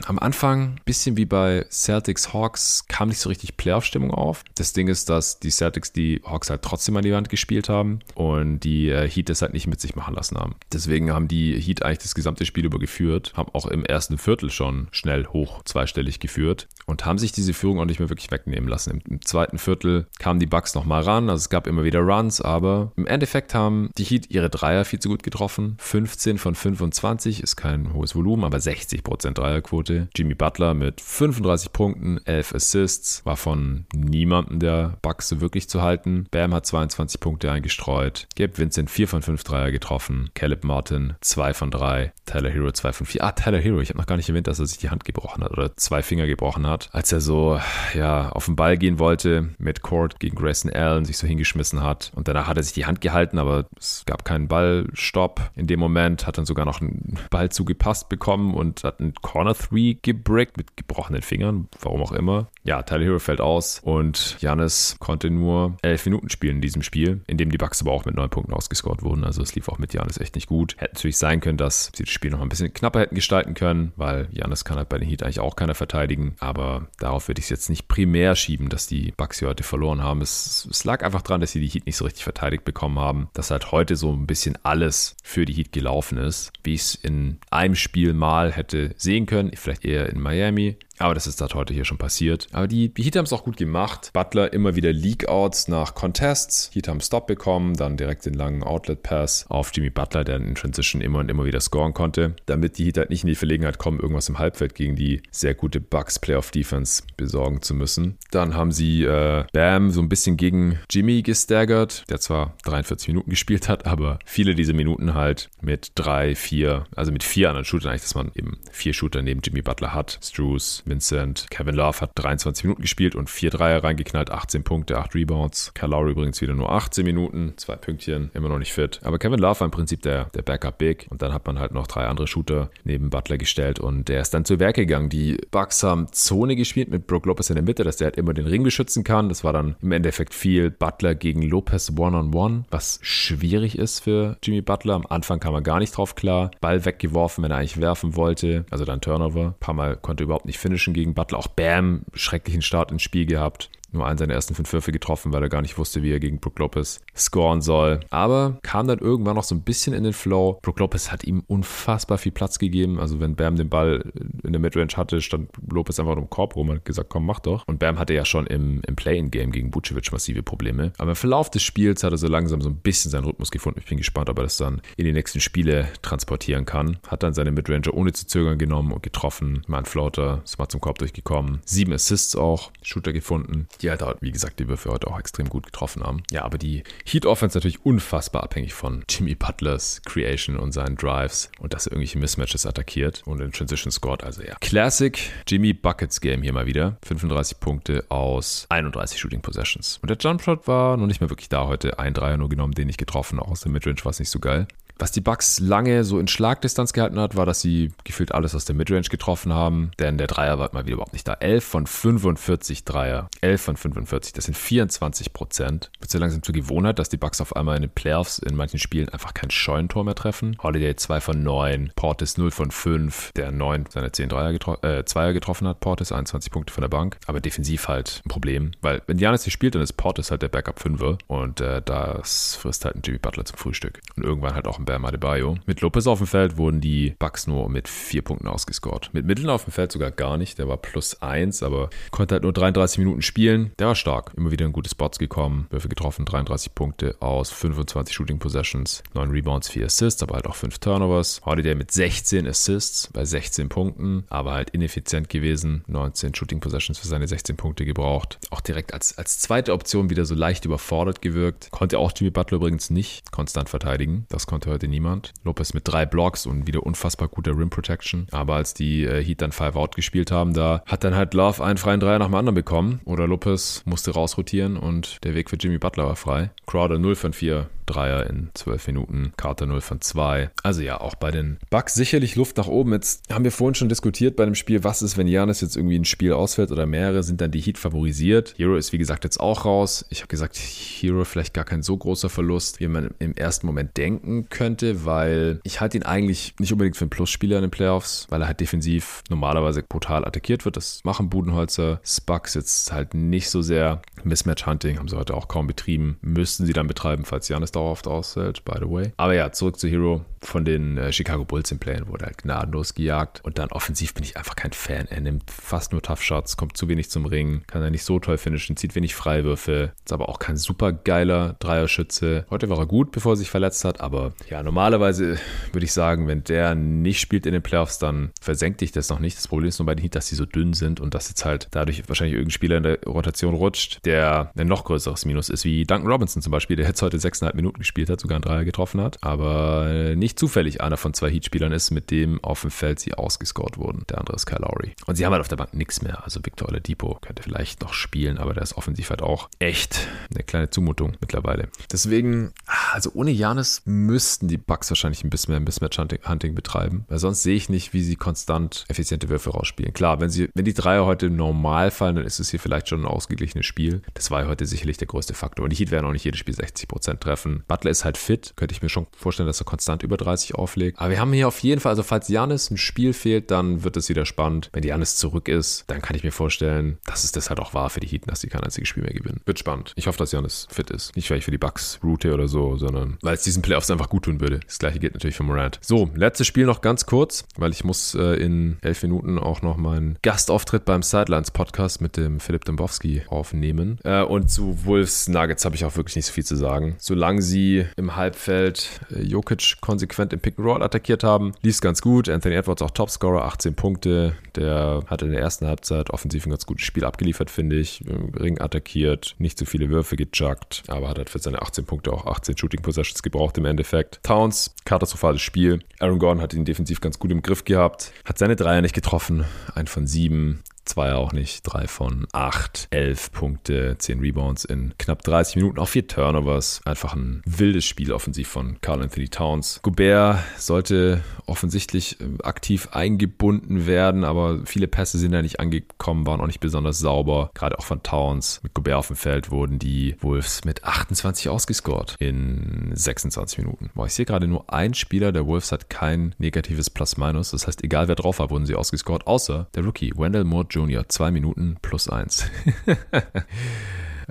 [0.07, 4.45] am Anfang, bisschen wie bei Celtics Hawks, kam nicht so richtig Playoff-Stimmung auf.
[4.57, 8.01] Das Ding ist, dass die Celtics die Hawks halt trotzdem an die Wand gespielt haben
[8.15, 10.57] und die äh, Heat das halt nicht mit sich machen lassen haben.
[10.73, 14.51] Deswegen haben die Heat eigentlich das gesamte Spiel über geführt, haben auch im ersten Viertel
[14.51, 18.69] schon schnell hoch zweistellig geführt und haben sich diese Führung auch nicht mehr wirklich wegnehmen
[18.69, 18.91] lassen.
[18.91, 22.41] Im, im zweiten Viertel kamen die Bucks nochmal ran, also es gab immer wieder Runs,
[22.41, 25.77] aber im Endeffekt haben die Heat ihre Dreier viel zu gut getroffen.
[25.79, 30.09] 15 von 25 ist kein hohes Volumen, aber 60% Dreierquote.
[30.15, 35.83] Jimmy Butler mit 35 Punkten, 11 Assists, war von niemandem der Bucks so wirklich zu
[35.83, 36.27] halten.
[36.31, 38.27] Bam hat 22 Punkte eingestreut.
[38.37, 40.31] Gabe Vincent 4 von 5 Dreier getroffen.
[40.35, 42.13] Caleb Martin 2 von 3.
[42.27, 43.25] Tyler Hero 2 von 4.
[43.25, 45.45] Ah, Tyler Hero, ich habe noch gar nicht erwähnt, dass er sich die Hand gebrochen
[45.45, 47.61] hat oder zwei Finger gebrochen hat, als er so
[47.95, 52.13] ja auf den Ball gehen wollte mit Court gegen Grayson Allen, sich so hingeschmissen hat.
[52.15, 55.81] Und danach hat er sich die Hand gehalten, aber es gab keinen Ballstopp in dem
[55.81, 60.57] Moment, hat dann sogar noch einen Ball zugepasst bekommen und hat einen Corner 3 gebrickt
[60.57, 62.49] mit gebrochenen Fingern, warum auch immer.
[62.65, 67.21] Ja, Tyler Hero fällt aus und Janis konnte nur elf Minuten spielen in diesem Spiel,
[67.27, 69.25] in dem die Bucks aber auch mit neun Punkten ausgescored wurden.
[69.25, 70.75] Also es lief auch mit Janis echt nicht gut.
[70.79, 73.93] Hätte natürlich sein können, dass sie das Spiel noch ein bisschen knapper hätten gestalten können,
[73.97, 76.35] weil Janis kann halt bei den Heat eigentlich auch keiner verteidigen.
[76.41, 80.03] Aber darauf würde ich es jetzt nicht primär schieben, dass die Bucks hier heute verloren
[80.03, 80.21] haben.
[80.21, 83.29] Es, es lag einfach daran, dass sie die Heat nicht so richtig verteidigt bekommen haben,
[83.33, 86.95] dass halt heute so ein bisschen alles für die Heat gelaufen ist, wie ich es
[86.95, 90.77] in einem Spiel mal hätte sehen können, vielleicht eher in Miami.
[91.03, 92.47] Aber das ist halt heute hier schon passiert.
[92.53, 94.11] Aber die, Heat haben es auch gut gemacht.
[94.13, 96.71] Butler immer wieder Leak-Outs nach Contests.
[96.73, 101.01] Heat haben Stop bekommen, dann direkt den langen Outlet-Pass auf Jimmy Butler, der in Transition
[101.03, 103.99] immer und immer wieder scoren konnte, damit die Heat halt nicht in die Verlegenheit kommen,
[103.99, 108.17] irgendwas im Halbfeld gegen die sehr gute Bucks Playoff-Defense besorgen zu müssen.
[108.31, 113.31] Dann haben sie äh, Bam so ein bisschen gegen Jimmy gestaggert, der zwar 43 Minuten
[113.31, 117.91] gespielt hat, aber viele dieser Minuten halt mit drei, vier, also mit vier anderen Shootern
[117.91, 120.21] eigentlich, dass man eben vier Shooter neben Jimmy Butler hat.
[120.23, 125.15] Struce, Vincent, Kevin Love hat 23 Minuten gespielt und vier Dreier reingeknallt, 18 Punkte, 8
[125.15, 125.73] Rebounds.
[125.75, 129.01] Kyle übrigens wieder nur 18 Minuten, zwei Pünktchen, immer noch nicht fit.
[129.03, 131.73] Aber Kevin Love war im Prinzip der, der Backup Big und dann hat man halt
[131.73, 135.09] noch drei andere Shooter neben Butler gestellt und der ist dann zu Werke gegangen.
[135.09, 138.35] Die Bucks haben Zone gespielt mit Brook Lopez in der Mitte, dass der halt immer
[138.35, 139.31] den Ring beschützen kann.
[139.31, 144.01] Das war dann im Endeffekt viel Butler gegen Lopez One-on-One, -on -one, was schwierig ist
[144.01, 144.95] für Jimmy Butler.
[144.95, 146.51] Am Anfang kam er gar nicht drauf klar.
[146.61, 148.67] Ball weggeworfen, wenn er eigentlich werfen wollte.
[148.71, 149.47] Also dann Turnover.
[149.47, 151.39] Ein paar Mal konnte er überhaupt nicht finishen gegen Butler.
[151.39, 155.43] Auch Bam, schrecklichen Start ins Spiel gehabt nur einen seiner ersten fünf Würfe getroffen, weil
[155.43, 158.01] er gar nicht wusste, wie er gegen Brook Lopez scoren soll.
[158.11, 160.59] Aber kam dann irgendwann noch so ein bisschen in den Flow.
[160.63, 162.99] Brook Lopez hat ihm unfassbar viel Platz gegeben.
[162.99, 164.13] Also wenn Bam den Ball
[164.43, 167.41] in der Midrange hatte, stand Lopez einfach im Korb rum und hat gesagt, komm, mach
[167.41, 167.67] doch.
[167.67, 170.93] Und Bam hatte ja schon im, im Play-in-Game gegen Vucevic massive Probleme.
[170.99, 173.81] Aber im Verlauf des Spiels hat er so langsam so ein bisschen seinen Rhythmus gefunden.
[173.81, 176.99] Ich bin gespannt, ob er das dann in die nächsten Spiele transportieren kann.
[177.07, 179.63] Hat dann seine Midranger ohne zu zögern genommen und getroffen.
[179.67, 181.61] Mal ein Floater, ist mal zum Korb durchgekommen.
[181.65, 185.67] Sieben Assists auch, Shooter gefunden die halt, wie gesagt, die Würfe heute auch extrem gut
[185.67, 186.23] getroffen haben.
[186.31, 191.51] Ja, aber die Heat Offense natürlich unfassbar abhängig von Jimmy Butlers Creation und seinen Drives
[191.59, 194.25] und dass er irgendwelche Mismatches attackiert und in Transition scored.
[194.25, 196.97] Also ja, Classic Jimmy Buckets Game hier mal wieder.
[197.05, 199.99] 35 Punkte aus 31 Shooting Possessions.
[200.03, 201.99] Und der Jumpshot war noch nicht mehr wirklich da heute.
[201.99, 203.39] Ein Dreier nur genommen, den ich getroffen.
[203.39, 204.67] Auch aus der Midrange war es nicht so geil.
[204.99, 208.65] Was die Bucks lange so in Schlagdistanz gehalten hat, war, dass sie gefühlt alles aus
[208.65, 211.35] der Midrange getroffen haben, denn der Dreier war mal wieder überhaupt nicht da.
[211.35, 213.29] 11 von 45 Dreier.
[213.41, 215.91] 11 von 45, das sind 24 Prozent.
[215.99, 218.79] Wird so langsam zur Gewohnheit, dass die Bucks auf einmal in den Playoffs in manchen
[218.79, 220.57] Spielen einfach kein Scheunentor mehr treffen.
[220.63, 225.05] Holiday 2 von 9, Portis 0 von 5, der 9 seine 10 Dreier getro äh,
[225.05, 227.19] Zweier getroffen hat, Portis 21 Punkte von der Bank.
[227.27, 230.49] Aber defensiv halt ein Problem, weil wenn Janis nicht spielt, dann ist Portis halt der
[230.49, 234.01] Backup-Fünfer und äh, das frisst halt ein Jimmy Butler zum Frühstück.
[234.17, 235.57] Und irgendwann halt auch ein Bam Adebayo.
[235.67, 239.11] Mit Lopez auf dem Feld wurden die Bucks nur mit vier Punkten ausgescored.
[239.13, 240.59] Mit Mitteln auf dem Feld sogar gar nicht.
[240.59, 243.73] Der war plus eins, aber konnte halt nur 33 Minuten spielen.
[243.79, 244.33] Der war stark.
[244.37, 245.67] Immer wieder in gute Spots gekommen.
[245.71, 250.57] Würfe getroffen, 33 Punkte aus 25 Shooting Possessions, 9 Rebounds, 4 Assists, aber halt auch
[250.57, 251.41] 5 Turnovers.
[251.45, 255.85] Holiday mit 16 Assists bei 16 Punkten, aber halt ineffizient gewesen.
[255.87, 258.39] 19 Shooting Possessions für seine 16 Punkte gebraucht.
[258.51, 261.71] Auch direkt als, als zweite Option wieder so leicht überfordert gewirkt.
[261.71, 264.27] Konnte auch Jimmy Butler übrigens nicht konstant verteidigen.
[264.29, 265.33] Das konnte heute niemand.
[265.45, 268.27] Lopez mit drei Blocks und wieder unfassbar guter Rim Protection.
[268.31, 271.63] Aber als die äh, Heat dann Five Out gespielt haben, da hat dann halt Love
[271.65, 273.01] einen freien Dreier nach dem anderen bekommen.
[273.05, 276.51] Oder Lopez musste rausrotieren und der Weg für Jimmy Butler war frei.
[276.67, 280.51] Crowder 0 von 4 Dreier in 12 Minuten, Carter 0 von 2.
[280.63, 282.93] Also ja, auch bei den Bucks sicherlich Luft nach oben.
[282.93, 285.99] Jetzt haben wir vorhin schon diskutiert bei dem Spiel, was ist, wenn Janis jetzt irgendwie
[285.99, 288.55] ein Spiel ausfällt oder mehrere, sind dann die Heat favorisiert.
[288.57, 290.05] Hero ist wie gesagt jetzt auch raus.
[290.11, 293.97] Ich habe gesagt, Hero vielleicht gar kein so großer Verlust, wie man im ersten Moment
[293.97, 298.27] denken könnte, weil ich halte ihn eigentlich nicht unbedingt für einen Plusspieler in den Playoffs,
[298.31, 300.77] weil er halt defensiv normalerweise brutal attackiert wird.
[300.77, 302.01] Das machen Budenholzer.
[302.05, 304.03] Spucks jetzt halt nicht so sehr.
[304.25, 306.19] Mismatch-Hunting haben sie heute auch kaum betrieben.
[306.23, 309.13] Müssten sie dann betreiben, falls Janis dauerhaft aushält, by the way.
[309.17, 310.25] Aber ja, zurück zu Hero.
[310.41, 313.41] Von den äh, Chicago Bulls im Play wurde halt gnadenlos gejagt.
[313.45, 315.07] Und dann offensiv bin ich einfach kein Fan.
[315.09, 318.19] Er nimmt fast nur Tough Shots, kommt zu wenig zum Ring, kann er nicht so
[318.19, 319.93] toll finishen, zieht wenig Freiwürfe.
[320.05, 322.45] Ist aber auch kein super geiler Dreierschütze.
[322.51, 324.01] Heute war er gut, bevor er sich verletzt hat.
[324.01, 325.39] Aber ja, normalerweise
[325.73, 329.21] würde ich sagen, wenn der nicht spielt in den Playoffs, dann versenkt dich das noch
[329.21, 329.37] nicht.
[329.37, 331.45] Das Problem ist nur bei den Heat, dass sie so dünn sind und dass jetzt
[331.45, 335.65] halt dadurch wahrscheinlich irgendein Spieler in der Rotation rutscht, der ein noch größeres Minus ist,
[335.65, 338.65] wie Duncan Robinson zum Beispiel, der jetzt heute 6,5 Minuten gespielt hat, sogar einen Dreier
[338.65, 343.01] getroffen hat, aber nicht zufällig einer von zwei Heat-Spielern ist, mit dem auf dem Feld
[343.01, 344.05] sie ausgescored wurden.
[344.09, 344.95] Der andere ist Kyle Lowry.
[345.07, 346.25] Und sie haben halt auf der Bank nichts mehr.
[346.25, 350.43] Also Victor Oladipo könnte vielleicht noch spielen, aber der ist offensiv halt auch echt eine
[350.43, 351.69] kleine Zumutung mittlerweile.
[351.91, 352.53] Deswegen,
[352.93, 357.57] also ohne Janis müssten die Bucks wahrscheinlich ein bisschen mehr Mismatch-Hunting betreiben, weil sonst sehe
[357.57, 359.93] ich nicht, wie sie konstant effiziente Würfe rausspielen.
[359.93, 363.03] Klar, wenn, sie, wenn die Dreier heute normal fallen, dann ist es hier vielleicht schon
[363.03, 364.03] ein ausgeglichenes Spiel.
[364.15, 365.65] Das war ja heute sicherlich der größte Faktor.
[365.65, 367.52] Und die Heat werden auch nicht jedes Spiel 60% treffen.
[367.53, 367.65] Getroffen.
[367.69, 370.99] Butler ist halt fit, könnte ich mir schon vorstellen, dass er konstant über 30 auflegt.
[370.99, 373.97] Aber wir haben hier auf jeden Fall, also falls Janis ein Spiel fehlt, dann wird
[373.97, 374.71] es wieder spannend.
[374.73, 377.91] Wenn Janis zurück ist, dann kann ich mir vorstellen, dass es das halt auch war
[377.91, 379.41] für die Heat, dass sie kein einziges Spiel mehr gewinnen.
[379.45, 379.93] Wird spannend.
[379.97, 381.15] Ich hoffe, dass Janis fit ist.
[381.17, 384.09] Nicht, weil ich für die Bucks route oder so, sondern weil es diesen Playoffs einfach
[384.09, 384.61] gut tun würde.
[384.67, 385.79] Das gleiche gilt natürlich für Morant.
[385.83, 389.77] So, letztes Spiel noch ganz kurz, weil ich muss äh, in elf Minuten auch noch
[389.77, 393.99] meinen Gastauftritt beim Sidelines Podcast mit dem Philipp Dombowski aufnehmen.
[394.05, 396.97] Äh, und zu Wolves Nuggets habe ich auch wirklich nicht so viel zu sagen.
[396.99, 402.01] Solange sie im Halbfeld äh, Jokic konsequent im Pick and Roll attackiert haben, lief ganz
[402.01, 402.29] gut.
[402.29, 404.35] Anthony Edwards auch Topscorer, 18 Punkte.
[404.57, 408.03] Der hat in der ersten Halbzeit offensiv ein ganz gutes Spiel abgeliefert, finde ich.
[408.39, 412.27] Ring attackiert, nicht zu viele Würfe gejuckt, aber hat halt für seine 18 Punkte auch
[412.27, 414.21] 18 Shooting Possessions gebraucht im Endeffekt.
[414.23, 415.81] Towns, katastrophales Spiel.
[415.99, 419.45] Aaron Gordon hat ihn defensiv ganz gut im Griff gehabt, hat seine Dreier nicht getroffen,
[419.75, 420.63] ein von sieben.
[420.85, 425.89] Zwei auch nicht, drei von acht, elf Punkte, zehn Rebounds in knapp 30 Minuten, auch
[425.89, 426.81] vier Turnovers.
[426.85, 429.81] Einfach ein wildes Spiel offensiv von Carl Anthony Towns.
[429.83, 436.41] Gobert sollte offensichtlich äh, aktiv eingebunden werden, aber viele Pässe sind ja nicht angekommen, waren
[436.41, 437.51] auch nicht besonders sauber.
[437.55, 438.61] Gerade auch von Towns.
[438.63, 443.91] Mit Gobert auf dem Feld wurden die Wolves mit 28 ausgescored in 26 Minuten.
[443.95, 447.51] Boah, ich sehe gerade nur ein Spieler der Wolves hat kein negatives Plus-Minus.
[447.51, 451.09] Das heißt, egal wer drauf war, wurden sie ausgescored, außer der Rookie Wendell Moore Jr.
[451.09, 452.47] Zwei Minuten plus eins.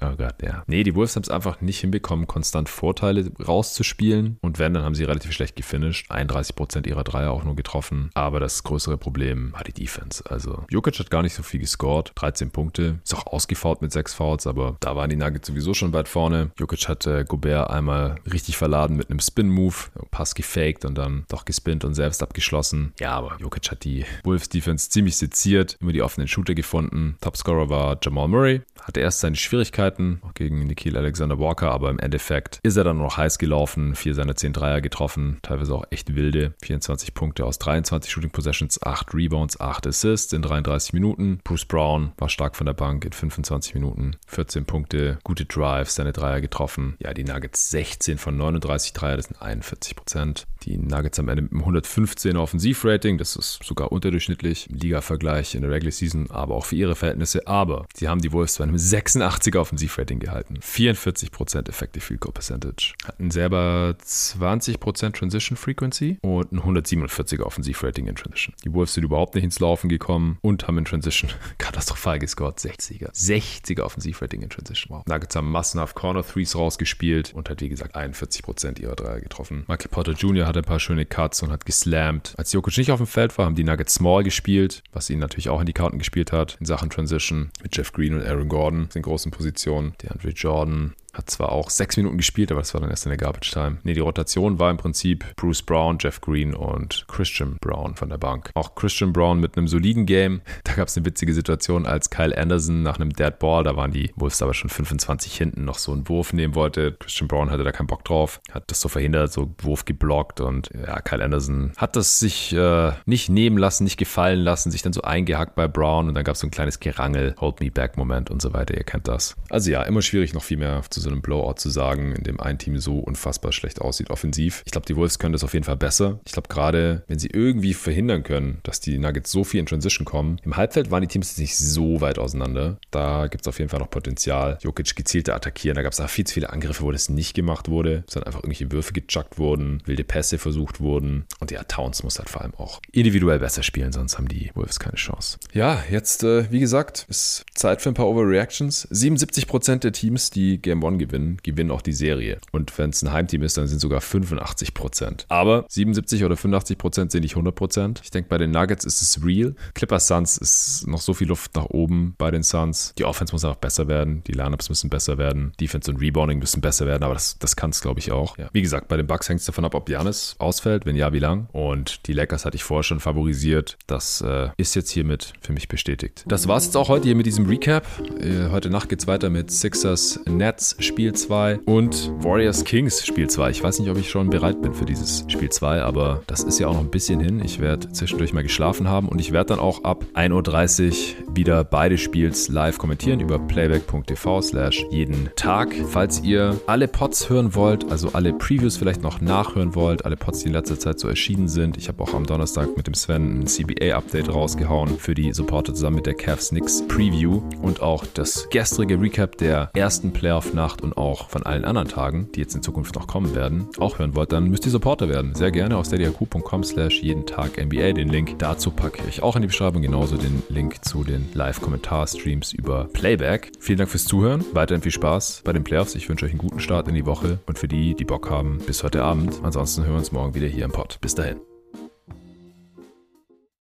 [0.01, 0.63] Oh Gott, ja.
[0.65, 4.37] Nee, die Wolves haben es einfach nicht hinbekommen, konstant Vorteile rauszuspielen.
[4.41, 6.09] Und wenn, dann haben sie relativ schlecht gefinisht.
[6.11, 8.09] 31% ihrer Dreier auch nur getroffen.
[8.15, 10.23] Aber das größere Problem war die Defense.
[10.27, 12.11] Also, Jokic hat gar nicht so viel gescored.
[12.15, 12.99] 13 Punkte.
[13.03, 16.51] Ist auch ausgefault mit 6 Fouls, aber da waren die Nuggets sowieso schon weit vorne.
[16.57, 19.75] Jokic hat äh, Gobert einmal richtig verladen mit einem Spin-Move.
[20.09, 22.93] Pass gefaked und dann doch gespinnt und selbst abgeschlossen.
[22.99, 25.77] Ja, aber Jokic hat die Wolves-Defense ziemlich seziert.
[25.79, 27.17] Immer die offenen Shooter gefunden.
[27.21, 28.61] Topscorer war Jamal Murray.
[28.81, 32.97] Hatte erst seine Schwierigkeiten Möglichkeiten gegen Nikhil Alexander Walker, aber im Endeffekt ist er dann
[32.97, 37.59] noch heiß gelaufen, vier seiner zehn Dreier getroffen, teilweise auch echt wilde, 24 Punkte aus
[37.59, 41.39] 23 Shooting Possessions, 8 Rebounds, 8 Assists in 33 Minuten.
[41.43, 46.13] Bruce Brown war stark von der Bank in 25 Minuten, 14 Punkte, gute Drives, seine
[46.13, 46.95] Dreier getroffen.
[46.99, 50.45] Ja, die Nuggets 16 von 39 Dreier, das sind 41 Prozent.
[50.63, 55.61] Die Nuggets am Ende mit einem 115 Offensivrating, das ist sogar unterdurchschnittlich im Liga-Vergleich in
[55.61, 57.47] der Regular Season, aber auch für ihre Verhältnisse.
[57.47, 60.59] Aber sie haben die Wolves zu einem 86er Offensivrating gehalten.
[60.61, 62.93] 44% Effective Field Goal Percentage.
[63.05, 68.53] Hatten selber 20% Transition Frequency und ein 147er Offensivrating in Transition.
[68.65, 72.59] Die Wolves sind überhaupt nicht ins Laufen gekommen und haben in Transition katastrophal gescored.
[72.59, 73.13] 60er.
[73.13, 74.97] 60er Offensivrating in Transition.
[74.97, 75.05] Wow.
[75.05, 79.63] Nuggets haben massenhaft Corner Threes rausgespielt und hat wie gesagt 41% ihrer Dreier getroffen.
[79.69, 82.33] Michael Potter Jr hatte ein paar schöne Cuts und hat geslammt.
[82.37, 85.47] Als Jokic nicht auf dem Feld war, haben die Nuggets Small gespielt, was ihnen natürlich
[85.47, 88.89] auch in die Karten gespielt hat in Sachen Transition mit Jeff Green und Aaron Gordon
[88.93, 89.60] in großen Positionen.
[89.65, 93.09] Der Andre Jordan hat zwar auch sechs Minuten gespielt, aber das war dann erst in
[93.09, 93.77] der Garbage Time.
[93.83, 98.17] Nee, die Rotation war im Prinzip Bruce Brown, Jeff Green und Christian Brown von der
[98.17, 98.51] Bank.
[98.53, 100.41] Auch Christian Brown mit einem soliden Game.
[100.63, 103.91] Da gab es eine witzige Situation, als Kyle Anderson nach einem Dead Ball, da waren
[103.91, 106.93] die Wolves aber schon 25 hinten, noch so einen Wurf nehmen wollte.
[106.93, 110.69] Christian Brown hatte da keinen Bock drauf, hat das so verhindert, so Wurf geblockt und
[110.73, 114.93] ja, Kyle Anderson hat das sich äh, nicht nehmen lassen, nicht gefallen lassen, sich dann
[114.93, 117.97] so eingehackt bei Brown und dann gab es so ein kleines Gerangel, Hold Me Back
[117.97, 118.75] Moment und so weiter.
[118.77, 119.35] Ihr kennt das.
[119.49, 122.39] Also ja, immer schwierig, noch viel mehr zu so einem Blowout zu sagen, in dem
[122.39, 124.63] ein Team so unfassbar schlecht aussieht offensiv.
[124.65, 126.19] Ich glaube, die Wolves können das auf jeden Fall besser.
[126.25, 130.05] Ich glaube, gerade wenn sie irgendwie verhindern können, dass die Nuggets so viel in Transition
[130.05, 130.39] kommen.
[130.43, 132.77] Im Halbfeld waren die Teams nicht so weit auseinander.
[132.91, 134.57] Da gibt es auf jeden Fall noch Potenzial.
[134.61, 135.75] Jokic gezielte attackieren.
[135.75, 138.43] Da gab es auch viel zu viele Angriffe, wo das nicht gemacht wurde, sondern einfach
[138.43, 141.25] irgendwelche Würfe gejuckt wurden, wilde Pässe versucht wurden.
[141.39, 144.79] Und ja, Towns muss halt vor allem auch individuell besser spielen, sonst haben die Wolves
[144.79, 145.37] keine Chance.
[145.53, 148.87] Ja, jetzt, äh, wie gesagt, ist Zeit für ein paar Overreactions.
[148.91, 152.39] 77% der Teams, die Game One gewinnen, gewinnen auch die Serie.
[152.51, 155.25] Und wenn es ein Heimteam ist, dann sind sogar 85 Prozent.
[155.29, 158.01] Aber 77 oder 85 Prozent sind nicht 100 Prozent.
[158.03, 159.55] Ich denke, bei den Nuggets ist es real.
[159.73, 162.93] Clippers Suns ist noch so viel Luft nach oben bei den Suns.
[162.97, 164.23] Die Offense muss einfach besser werden.
[164.27, 165.53] Die Lineups müssen besser werden.
[165.59, 167.03] Defense und Rebounding müssen besser werden.
[167.03, 168.37] Aber das, das kann es, glaube ich, auch.
[168.37, 168.49] Ja.
[168.53, 170.85] Wie gesagt, bei den Bucks hängt es davon ab, ob Janis ausfällt.
[170.85, 171.47] Wenn ja, wie lang.
[171.51, 173.77] Und die Lakers hatte ich vorher schon favorisiert.
[173.87, 176.23] Das äh, ist jetzt hiermit für mich bestätigt.
[176.27, 177.85] Das war es jetzt auch heute hier mit diesem Recap.
[178.19, 183.29] Äh, heute Nacht geht es weiter mit Sixers Nets Spiel 2 und Warriors Kings Spiel
[183.29, 183.51] 2.
[183.51, 186.59] Ich weiß nicht, ob ich schon bereit bin für dieses Spiel 2, aber das ist
[186.59, 187.41] ja auch noch ein bisschen hin.
[187.43, 190.89] Ich werde zwischendurch mal geschlafen haben und ich werde dann auch ab 1.30
[191.27, 195.73] Uhr wieder beide Spiels live kommentieren über playback.tv slash jeden Tag.
[195.89, 200.39] Falls ihr alle Pods hören wollt, also alle Previews vielleicht noch nachhören wollt, alle Pods,
[200.39, 201.77] die in letzter Zeit so erschienen sind.
[201.77, 205.97] Ich habe auch am Donnerstag mit dem Sven ein CBA-Update rausgehauen für die Supporter zusammen
[205.97, 210.97] mit der Cavs Knicks Preview und auch das gestrige Recap der ersten Playoff-Nacht macht und
[210.97, 214.31] auch von allen anderen Tagen, die jetzt in Zukunft noch kommen werden, auch hören wollt,
[214.31, 215.35] dann müsst ihr Supporter werden.
[215.35, 217.93] Sehr gerne auf steadyhq.com slash jeden Tag NBA.
[217.93, 222.53] Den Link dazu packe ich auch in die Beschreibung, genauso den Link zu den Live-Kommentar-Streams
[222.53, 223.51] über Playback.
[223.59, 225.95] Vielen Dank fürs Zuhören, weiterhin viel Spaß bei den Playoffs.
[225.95, 228.59] Ich wünsche euch einen guten Start in die Woche und für die, die Bock haben,
[228.65, 229.41] bis heute Abend.
[229.43, 230.99] Ansonsten hören wir uns morgen wieder hier im Pod.
[231.01, 231.50] Bis dahin.